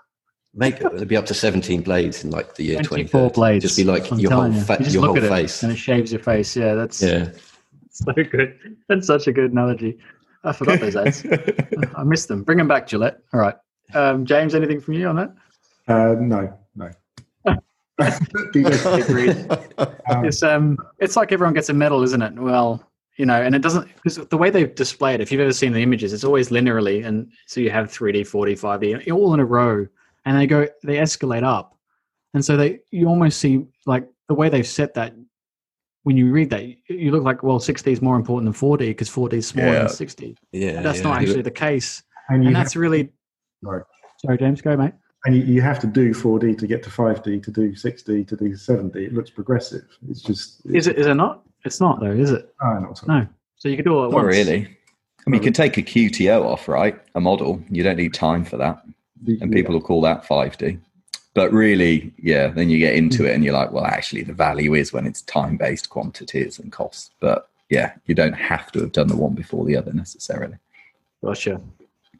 [0.55, 3.63] Make it'll be up to seventeen blades in like the year 24 blades.
[3.63, 4.61] Just be like I'm your whole telling you.
[4.63, 5.63] fa- You just your look whole at it face.
[5.63, 6.55] and it shaves your face.
[6.55, 7.31] Yeah, that's Yeah.
[7.89, 8.59] so good.
[8.87, 9.97] That's such a good analogy.
[10.43, 11.25] I forgot those ads.
[11.95, 12.43] I missed them.
[12.43, 13.19] Bring them back, Gillette.
[13.33, 13.55] All right.
[13.95, 15.33] Um, James, anything from you on that?
[15.87, 16.91] Uh, no, no.
[20.09, 22.33] Um, It's um, it's like everyone gets a medal, isn't it?
[22.35, 22.83] Well,
[23.17, 25.21] you know, and it doesn't because the way they've displayed.
[25.21, 28.53] If you've ever seen the images, it's always linearly, and so you have 3D, 4D,
[28.59, 29.85] 5D, all in a row,
[30.25, 31.77] and they go, they escalate up,
[32.33, 35.13] and so they, you almost see like the way they've set that.
[36.05, 39.09] When you read that, you look like well, 6D is more important than 4D because
[39.09, 39.79] 4D is smaller Yeah.
[39.83, 40.35] than 6D.
[40.51, 41.03] Yeah, But that's yeah.
[41.05, 43.09] not actually the case, and you and that's really.
[43.61, 43.83] Right.
[44.19, 44.91] Sorry, James, go, mate.
[45.25, 48.35] and you, you have to do 4D to get to 5D to do 6D to
[48.35, 48.95] do 7D.
[48.97, 49.83] It looks progressive.
[50.09, 50.97] It's just Is it?
[50.97, 51.43] Is it not?
[51.63, 52.53] It's not though, is it?
[52.61, 53.07] Oh, not.
[53.07, 53.25] No.
[53.55, 54.27] So you could do it at Not once.
[54.27, 54.77] really.
[55.25, 56.99] I mean, you can take a QTO off, right?
[57.15, 57.63] A model.
[57.69, 58.83] You don't need time for that.
[59.25, 60.79] And people will call that 5D.
[61.33, 64.75] But really, yeah, then you get into it and you're like, well, actually, the value
[64.75, 67.09] is when it's time based quantities and costs.
[67.19, 70.57] But yeah, you don't have to have done the one before the other necessarily.
[71.23, 71.59] Gotcha.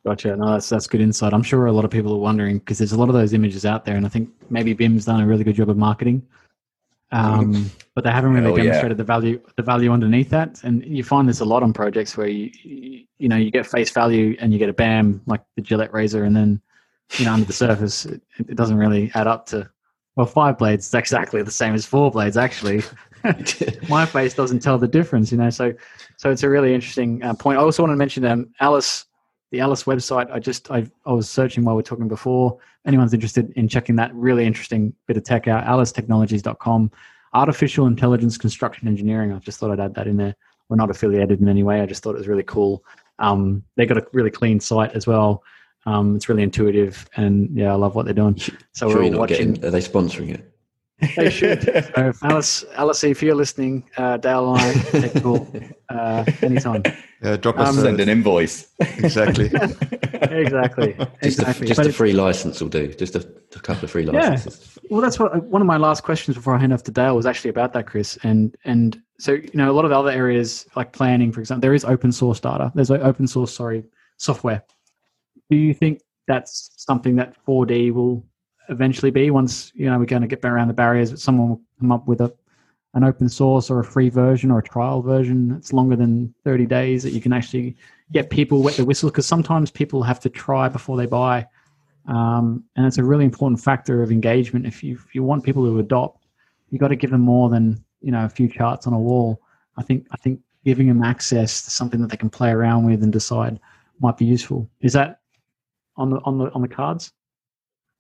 [0.04, 0.36] Gotcha.
[0.36, 1.34] No, that's that's good insight.
[1.34, 3.66] I'm sure a lot of people are wondering because there's a lot of those images
[3.66, 6.28] out there, and I think maybe BIM's done a really good job of marketing,
[7.12, 8.64] um, but they haven't really yeah.
[8.64, 10.62] demonstrated the value the value underneath that.
[10.64, 13.66] And you find this a lot on projects where you you, you know you get
[13.66, 16.62] face value and you get a BAM like the Gillette razor, and then
[17.18, 19.70] you know under the surface it, it doesn't really add up to
[20.16, 20.86] well five blades.
[20.86, 22.84] It's exactly the same as four blades actually.
[23.90, 25.50] my face doesn't tell the difference, you know.
[25.50, 25.74] So,
[26.18, 27.58] so it's a really interesting uh, point.
[27.58, 29.06] I also want to mention um, Alice,
[29.52, 30.30] the Alice website.
[30.32, 32.58] I just I, I was searching while we are talking before.
[32.86, 36.92] Anyone's interested in checking that really interesting bit of tech out, AliceTechnologies.com.
[37.34, 39.32] Artificial intelligence construction engineering.
[39.32, 40.36] I just thought I'd add that in there.
[40.70, 41.82] We're not affiliated in any way.
[41.82, 42.84] I just thought it was really cool.
[43.20, 45.44] Um, they got a really clean site as well.
[45.86, 48.38] Um, it's really intuitive, and yeah, I love what they're doing.
[48.38, 49.54] So Sure we're you're all not watching.
[49.54, 50.50] getting, are they sponsoring it?
[51.18, 51.64] They should.
[51.64, 55.48] So if Alice, Alice, if you're listening, uh, Dale and I take a call
[55.90, 56.84] uh, anytime.
[57.22, 58.68] Yeah, drop us Um, a- Send an invoice.
[58.80, 59.52] exactly.
[60.32, 60.94] Exactly.
[61.22, 61.66] Just, exactly.
[61.66, 62.88] a, just a it- free license will do.
[62.94, 64.24] Just a, a couple of free licenses.
[64.24, 64.30] Yeah.
[64.30, 64.80] licenses.
[64.90, 67.26] well, that's what one of my last questions before I hand off to Dale was
[67.26, 68.18] actually about that, Chris.
[68.24, 71.74] And and so you know, a lot of other areas like planning, for example, there
[71.74, 72.72] is open source data.
[72.74, 73.84] There's open source, sorry,
[74.18, 74.64] software.
[75.54, 78.26] Do you think that's something that 4D will
[78.70, 81.12] eventually be once you know we're going to get around the barriers?
[81.12, 82.34] That someone will come up with a
[82.96, 86.66] an open source or a free version or a trial version that's longer than 30
[86.66, 87.78] days that you can actually
[88.12, 89.12] get people wet the whistle?
[89.12, 91.46] Because sometimes people have to try before they buy.
[92.08, 94.66] Um, and it's a really important factor of engagement.
[94.66, 96.26] If you if you want people to adopt
[96.72, 99.40] you've got to give them more than you know a few charts on a wall.
[99.78, 103.04] I think i think giving them access to something that they can play around with
[103.04, 103.60] and decide
[104.00, 104.68] might be useful.
[104.82, 105.20] Is that
[105.98, 107.12] on the on the on the cards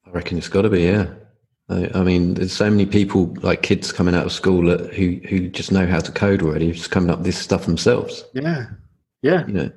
[0.05, 1.07] I reckon it's got to be, yeah.
[1.69, 5.21] I, I mean, there's so many people, like kids coming out of school, that, who
[5.29, 8.25] who just know how to code already, just coming up with this stuff themselves.
[8.33, 8.65] yeah
[9.21, 9.71] yeah You know,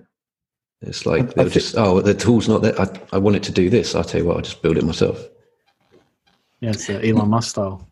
[0.83, 2.79] it's like I they'll think- just, oh, the tool's not there.
[2.81, 3.95] I, I want it to do this.
[3.95, 5.19] I'll tell you what, I'll just build it myself.
[6.61, 7.87] yeah it's the elon musk style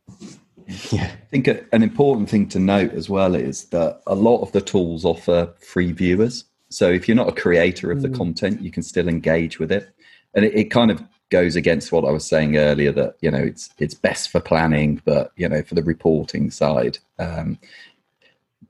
[0.90, 1.04] Yeah.
[1.12, 4.50] I think a- an important thing to note as well is that a lot of
[4.52, 6.44] the tools offer free viewers.
[6.70, 8.16] So if you're not a creator of the mm.
[8.16, 9.94] content, you can still engage with it.
[10.34, 13.38] And it, it kind of goes against what I was saying earlier that, you know,
[13.38, 16.98] it's it's best for planning, but you know, for the reporting side.
[17.18, 17.58] Um,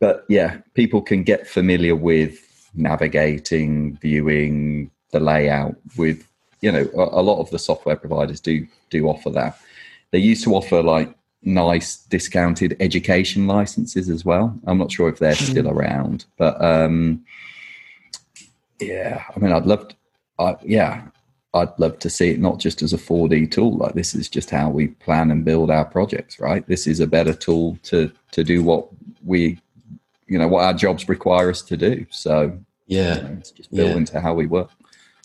[0.00, 6.26] but yeah, people can get familiar with navigating, viewing, the layout with,
[6.60, 9.58] you know, a, a lot of the software providers do do offer that.
[10.10, 14.58] They used to offer like nice discounted education licenses as well.
[14.66, 17.24] I'm not sure if they're still around, but um,
[18.80, 19.96] yeah, I mean, I'd love, to,
[20.38, 21.02] I, yeah,
[21.54, 23.76] I'd love to see it not just as a 4D tool.
[23.76, 26.66] Like this is just how we plan and build our projects, right?
[26.66, 28.88] This is a better tool to to do what
[29.24, 29.58] we,
[30.26, 32.04] you know, what our jobs require us to do.
[32.10, 32.42] So
[32.88, 33.14] you Yeah.
[33.20, 33.96] know, it's just built Yeah.
[33.98, 34.70] into how we work.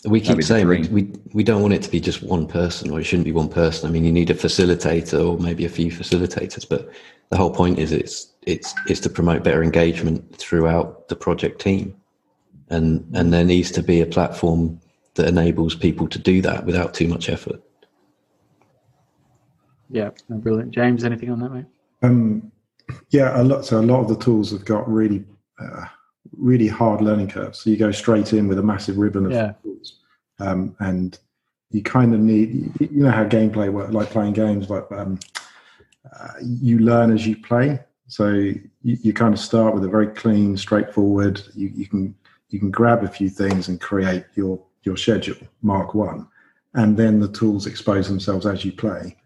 [0.04, 3.00] We keep saying we, we we don't want it to be just one person, or
[3.00, 3.88] it shouldn't be one person.
[3.88, 6.88] I mean, you need a facilitator or maybe a few facilitators, but
[7.30, 11.94] the whole point is it's it's it's to promote better engagement throughout the project team,
[12.70, 14.80] and and there needs to be a platform
[15.20, 17.60] that enables people to do that without too much effort.
[19.90, 20.70] Yeah, brilliant.
[20.70, 21.66] James, anything on that, mate?
[22.02, 22.50] Um,
[23.10, 23.66] yeah, a lot.
[23.66, 25.24] So a lot of the tools have got really,
[25.60, 25.84] uh,
[26.36, 27.58] really hard learning curves.
[27.58, 29.52] So you go straight in with a massive ribbon of Yeah.
[29.62, 30.00] tools,
[30.38, 31.18] um, and
[31.70, 32.72] you kind of need.
[32.80, 34.70] You know how gameplay works, like playing games.
[34.70, 35.18] Like um,
[36.18, 37.80] uh, you learn as you play.
[38.06, 41.42] So you, you kind of start with a very clean, straightforward.
[41.54, 42.14] You, you can
[42.48, 46.26] you can grab a few things and create your your schedule, Mark One,
[46.74, 49.16] and then the tools expose themselves as you play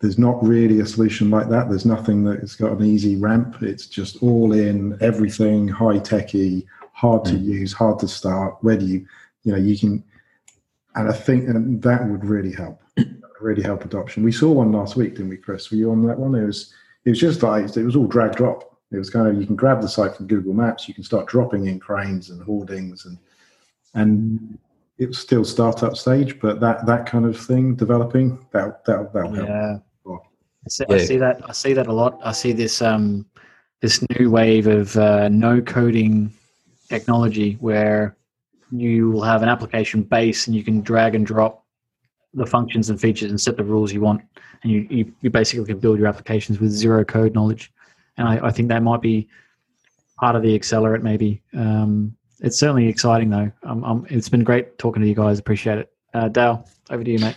[0.00, 1.68] there's not really a solution like that.
[1.68, 3.62] There's nothing that's got an easy ramp.
[3.62, 7.50] It's just all in everything high techy, hard to hmm.
[7.50, 8.56] use, hard to start.
[8.60, 9.06] Where do you,
[9.42, 10.04] you know, you can,
[10.94, 12.80] and I think and that would really help,
[13.40, 14.22] really help adoption.
[14.22, 15.70] We saw one last week, didn't we, Chris?
[15.70, 16.34] Were you on that one?
[16.34, 16.72] It was,
[17.04, 18.76] it was just like it was all drag drop.
[18.92, 21.26] It was kind of you can grab the site from Google Maps, you can start
[21.26, 23.18] dropping in cranes and hoardings and
[23.94, 24.58] and
[24.98, 29.32] it was still startup stage, but that that kind of thing developing that that that'll
[29.32, 29.48] help.
[29.48, 29.78] Yeah.
[30.66, 30.94] I see, Yeah.
[30.96, 31.40] I see that.
[31.48, 32.20] I see that a lot.
[32.22, 33.24] I see this um,
[33.80, 36.32] this new wave of uh, no coding
[36.88, 38.16] technology where
[38.70, 41.64] you will have an application base and you can drag and drop
[42.34, 44.20] the functions and features and set the rules you want,
[44.62, 47.72] and you you, you basically can build your applications with zero code knowledge.
[48.16, 49.28] And I, I think that might be
[50.18, 51.02] part of the accelerate.
[51.02, 53.50] Maybe um, it's certainly exciting though.
[53.62, 55.38] Um, um, it's been great talking to you guys.
[55.38, 55.92] Appreciate it.
[56.14, 57.36] Uh, Dale, over to you, mate.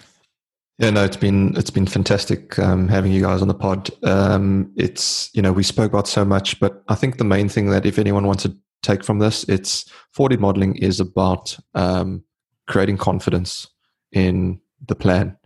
[0.77, 3.89] Yeah, no, it's been it's been fantastic um, having you guys on the pod.
[4.03, 7.69] Um, it's you know we spoke about so much, but I think the main thing
[7.69, 9.85] that if anyone wants to take from this, it's
[10.17, 12.23] 4D modeling is about um,
[12.67, 13.67] creating confidence
[14.11, 15.37] in the plan.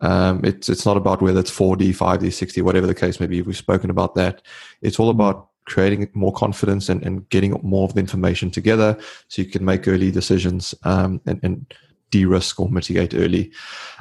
[0.00, 3.40] Um, it's it's not about whether it's 4D, 5D, 6D, whatever the case may be.
[3.40, 4.42] We've spoken about that.
[4.80, 8.98] It's all about creating more confidence and, and getting more of the information together
[9.28, 11.74] so you can make early decisions um, and, and
[12.10, 13.52] de-risk or mitigate early.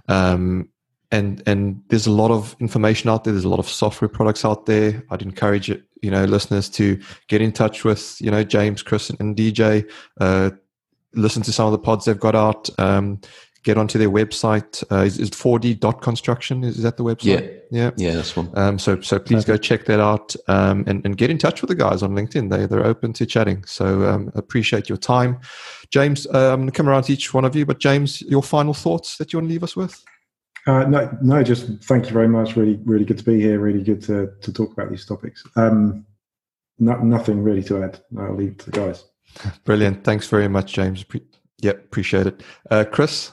[0.08, 0.70] Um,
[1.12, 3.34] and and there's a lot of information out there.
[3.34, 5.04] There's a lot of software products out there.
[5.10, 9.36] I'd encourage you know listeners to get in touch with you know James, Chris, and
[9.36, 9.90] DJ.
[10.20, 10.52] Uh,
[11.14, 12.70] listen to some of the pods they've got out.
[12.80, 13.20] Um,
[13.64, 14.84] get onto their website.
[14.92, 16.64] Uh, is, is 4D dot construction?
[16.64, 17.42] Is, is that the website?
[17.42, 17.62] Yeah.
[17.72, 18.52] Yeah, Yeah, that's one.
[18.56, 21.70] Um, so so please go check that out um, and and get in touch with
[21.70, 22.50] the guys on LinkedIn.
[22.50, 23.64] They they're open to chatting.
[23.66, 25.40] So um, appreciate your time,
[25.90, 26.28] James.
[26.28, 28.74] Uh, I'm going to come around to each one of you, but James, your final
[28.74, 30.04] thoughts that you want to leave us with?
[30.68, 32.56] Uh, no, no, just thank you very much.
[32.56, 33.60] Really, really good to be here.
[33.60, 35.44] Really good to, to talk about these topics.
[35.56, 36.06] Um,
[36.78, 38.00] no, nothing really to add.
[38.18, 39.06] I'll leave it to the guys.
[39.64, 40.04] Brilliant.
[40.04, 41.04] Thanks very much, James.
[41.04, 41.26] Pre-
[41.60, 42.44] yeah, appreciate it.
[42.70, 43.32] Uh, Chris.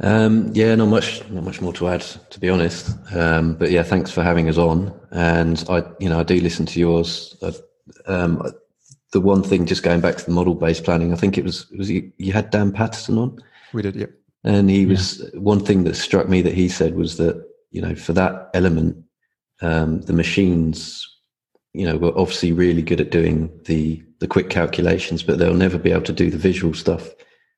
[0.00, 2.96] Um, yeah, not much, not much more to add, to be honest.
[3.12, 4.98] Um, but yeah, thanks for having us on.
[5.10, 7.36] And I, you know, I do listen to yours.
[7.42, 7.52] I,
[8.06, 8.42] um,
[9.12, 11.78] the one thing, just going back to the model-based planning, I think it was it
[11.78, 13.38] was you, you had Dan Patterson on,
[13.72, 13.96] We did.
[13.96, 14.06] Yeah.
[14.44, 17.94] and he was one thing that struck me that he said was that you know
[17.94, 19.02] for that element,
[19.62, 21.04] um, the machines,
[21.72, 25.78] you know, were obviously really good at doing the the quick calculations, but they'll never
[25.78, 27.08] be able to do the visual stuff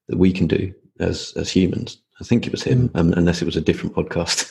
[0.08, 2.00] that we can do as as humans.
[2.20, 4.50] I think it was him, um, unless it was a different podcast.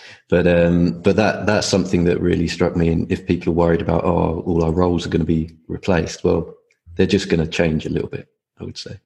[0.28, 2.88] but um, but that that's something that really struck me.
[2.88, 6.24] And if people are worried about oh, all our roles are going to be replaced,
[6.24, 6.54] well,
[6.96, 8.28] they're just going to change a little bit.
[8.60, 8.98] I would say.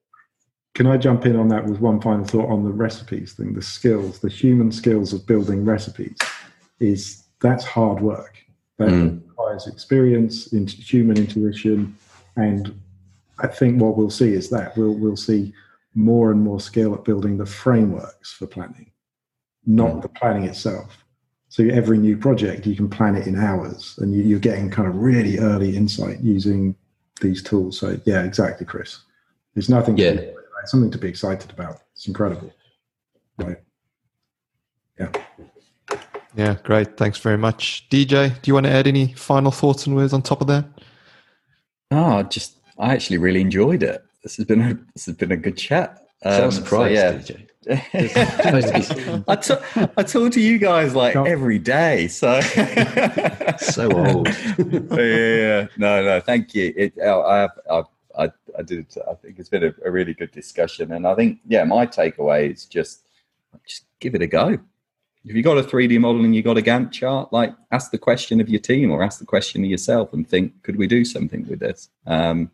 [0.74, 3.52] Can I jump in on that with one final thought on the recipes thing?
[3.52, 6.16] The skills, the human skills of building recipes,
[6.80, 8.38] is that's hard work.
[8.78, 9.20] That Mm.
[9.28, 11.94] requires experience, human intuition,
[12.36, 12.74] and
[13.38, 15.52] I think what we'll see is that we'll we'll see
[15.94, 18.90] more and more skill at building the frameworks for planning,
[19.66, 20.00] not hmm.
[20.00, 21.04] the planning itself.
[21.48, 24.88] So every new project, you can plan it in hours, and you, you're getting kind
[24.88, 26.74] of really early insight using
[27.20, 27.78] these tools.
[27.78, 29.00] So yeah, exactly, Chris.
[29.54, 29.96] There's nothing.
[29.96, 30.14] to Yeah.
[30.14, 30.32] be-
[30.64, 31.80] something to be excited about.
[31.92, 32.52] It's incredible.
[33.36, 33.58] Right.
[34.98, 35.10] Yeah.
[36.36, 36.56] Yeah.
[36.62, 36.96] Great.
[36.96, 38.40] Thanks very much, DJ.
[38.40, 40.64] Do you want to add any final thoughts and words on top of that?
[41.90, 44.04] Oh, just I actually really enjoyed it.
[44.22, 46.06] This has been a this has been a good chat.
[46.22, 47.12] Sound Um, so, surprised, yeah.
[47.12, 47.48] DJ.
[47.64, 49.62] Supposed to be I talk,
[49.96, 52.40] I talk to you guys like Don't- every day, so
[53.58, 54.28] so old.
[54.58, 55.66] yeah, yeah.
[55.76, 56.72] No, no, thank you.
[56.76, 57.82] It, I, I,
[58.18, 58.86] I, I did.
[59.08, 62.52] I think it's been a, a really good discussion, and I think, yeah, my takeaway
[62.52, 63.06] is just,
[63.66, 64.58] just give it a go.
[65.24, 67.98] If you got a 3D model and you got a Gantt chart, like ask the
[67.98, 71.04] question of your team or ask the question of yourself and think, could we do
[71.04, 71.90] something with this?
[72.08, 72.50] Um,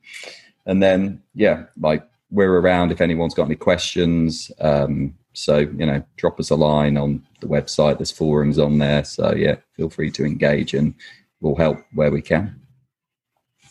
[0.69, 4.53] and then, yeah, like we're around if anyone's got any questions.
[4.61, 7.99] Um, so, you know, drop us a line on the website.
[7.99, 9.03] There's forums on there.
[9.03, 10.95] So, yeah, feel free to engage and
[11.40, 12.61] we'll help where we can.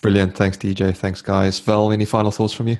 [0.01, 0.35] Brilliant.
[0.35, 0.95] Thanks, DJ.
[0.95, 1.59] Thanks, guys.
[1.59, 2.77] Val, any final thoughts from you?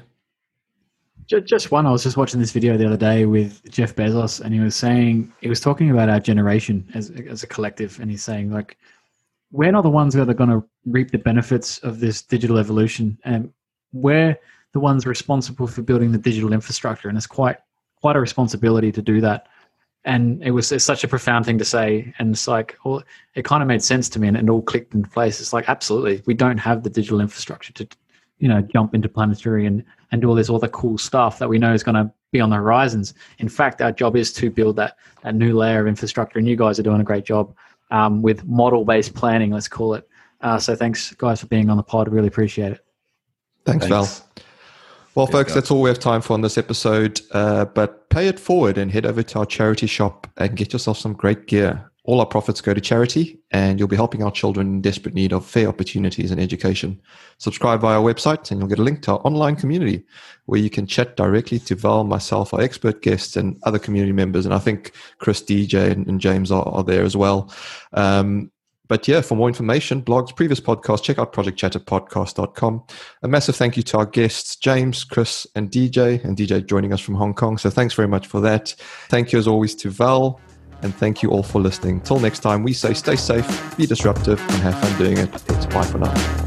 [1.27, 1.85] Just one.
[1.85, 4.75] I was just watching this video the other day with Jeff Bezos, and he was
[4.75, 8.77] saying he was talking about our generation as as a collective, and he's saying like
[9.51, 13.17] we're not the ones that are going to reap the benefits of this digital evolution,
[13.25, 13.51] and
[13.93, 14.37] we're
[14.73, 17.57] the ones responsible for building the digital infrastructure, and it's quite
[18.01, 19.47] quite a responsibility to do that.
[20.05, 23.03] And it was such a profound thing to say, and it's like well,
[23.35, 25.39] it kind of made sense to me, and it all clicked in place.
[25.41, 27.87] It's like absolutely, we don't have the digital infrastructure to
[28.39, 31.49] you know jump into planetary and and do all this all the cool stuff that
[31.49, 34.49] we know is going to be on the horizons in fact our job is to
[34.49, 37.55] build that that new layer of infrastructure and you guys are doing a great job
[37.91, 40.07] um, with model based planning let's call it
[40.41, 42.86] uh, so thanks guys for being on the pod really appreciate it
[43.67, 44.19] thanks, thanks.
[44.19, 44.27] val
[45.17, 47.21] well, folks, that's all we have time for on this episode.
[47.31, 50.99] Uh, but pay it forward and head over to our charity shop and get yourself
[50.99, 51.89] some great gear.
[52.03, 55.33] All our profits go to charity, and you'll be helping our children in desperate need
[55.33, 57.01] of fair opportunities and education.
[57.39, 60.05] Subscribe via our website, and you'll get a link to our online community
[60.45, 64.45] where you can chat directly to Val, myself, our expert guests, and other community members.
[64.45, 67.51] And I think Chris, DJ, and, and James are, are, there as well.
[67.93, 68.51] Um,
[68.87, 72.83] but yeah, for more information, blogs, previous podcasts, check out projectchatterpodcast.com.
[73.23, 77.01] A massive thank you to our guests, James, Chris, and DJ, and DJ joining us
[77.01, 77.57] from Hong Kong.
[77.57, 78.75] So thanks very much for that.
[79.09, 80.39] Thank you as always to Val,
[80.81, 82.01] and thank you all for listening.
[82.01, 85.33] Till next time, we say stay safe, be disruptive, and have fun doing it.
[85.33, 86.46] It's bye for now.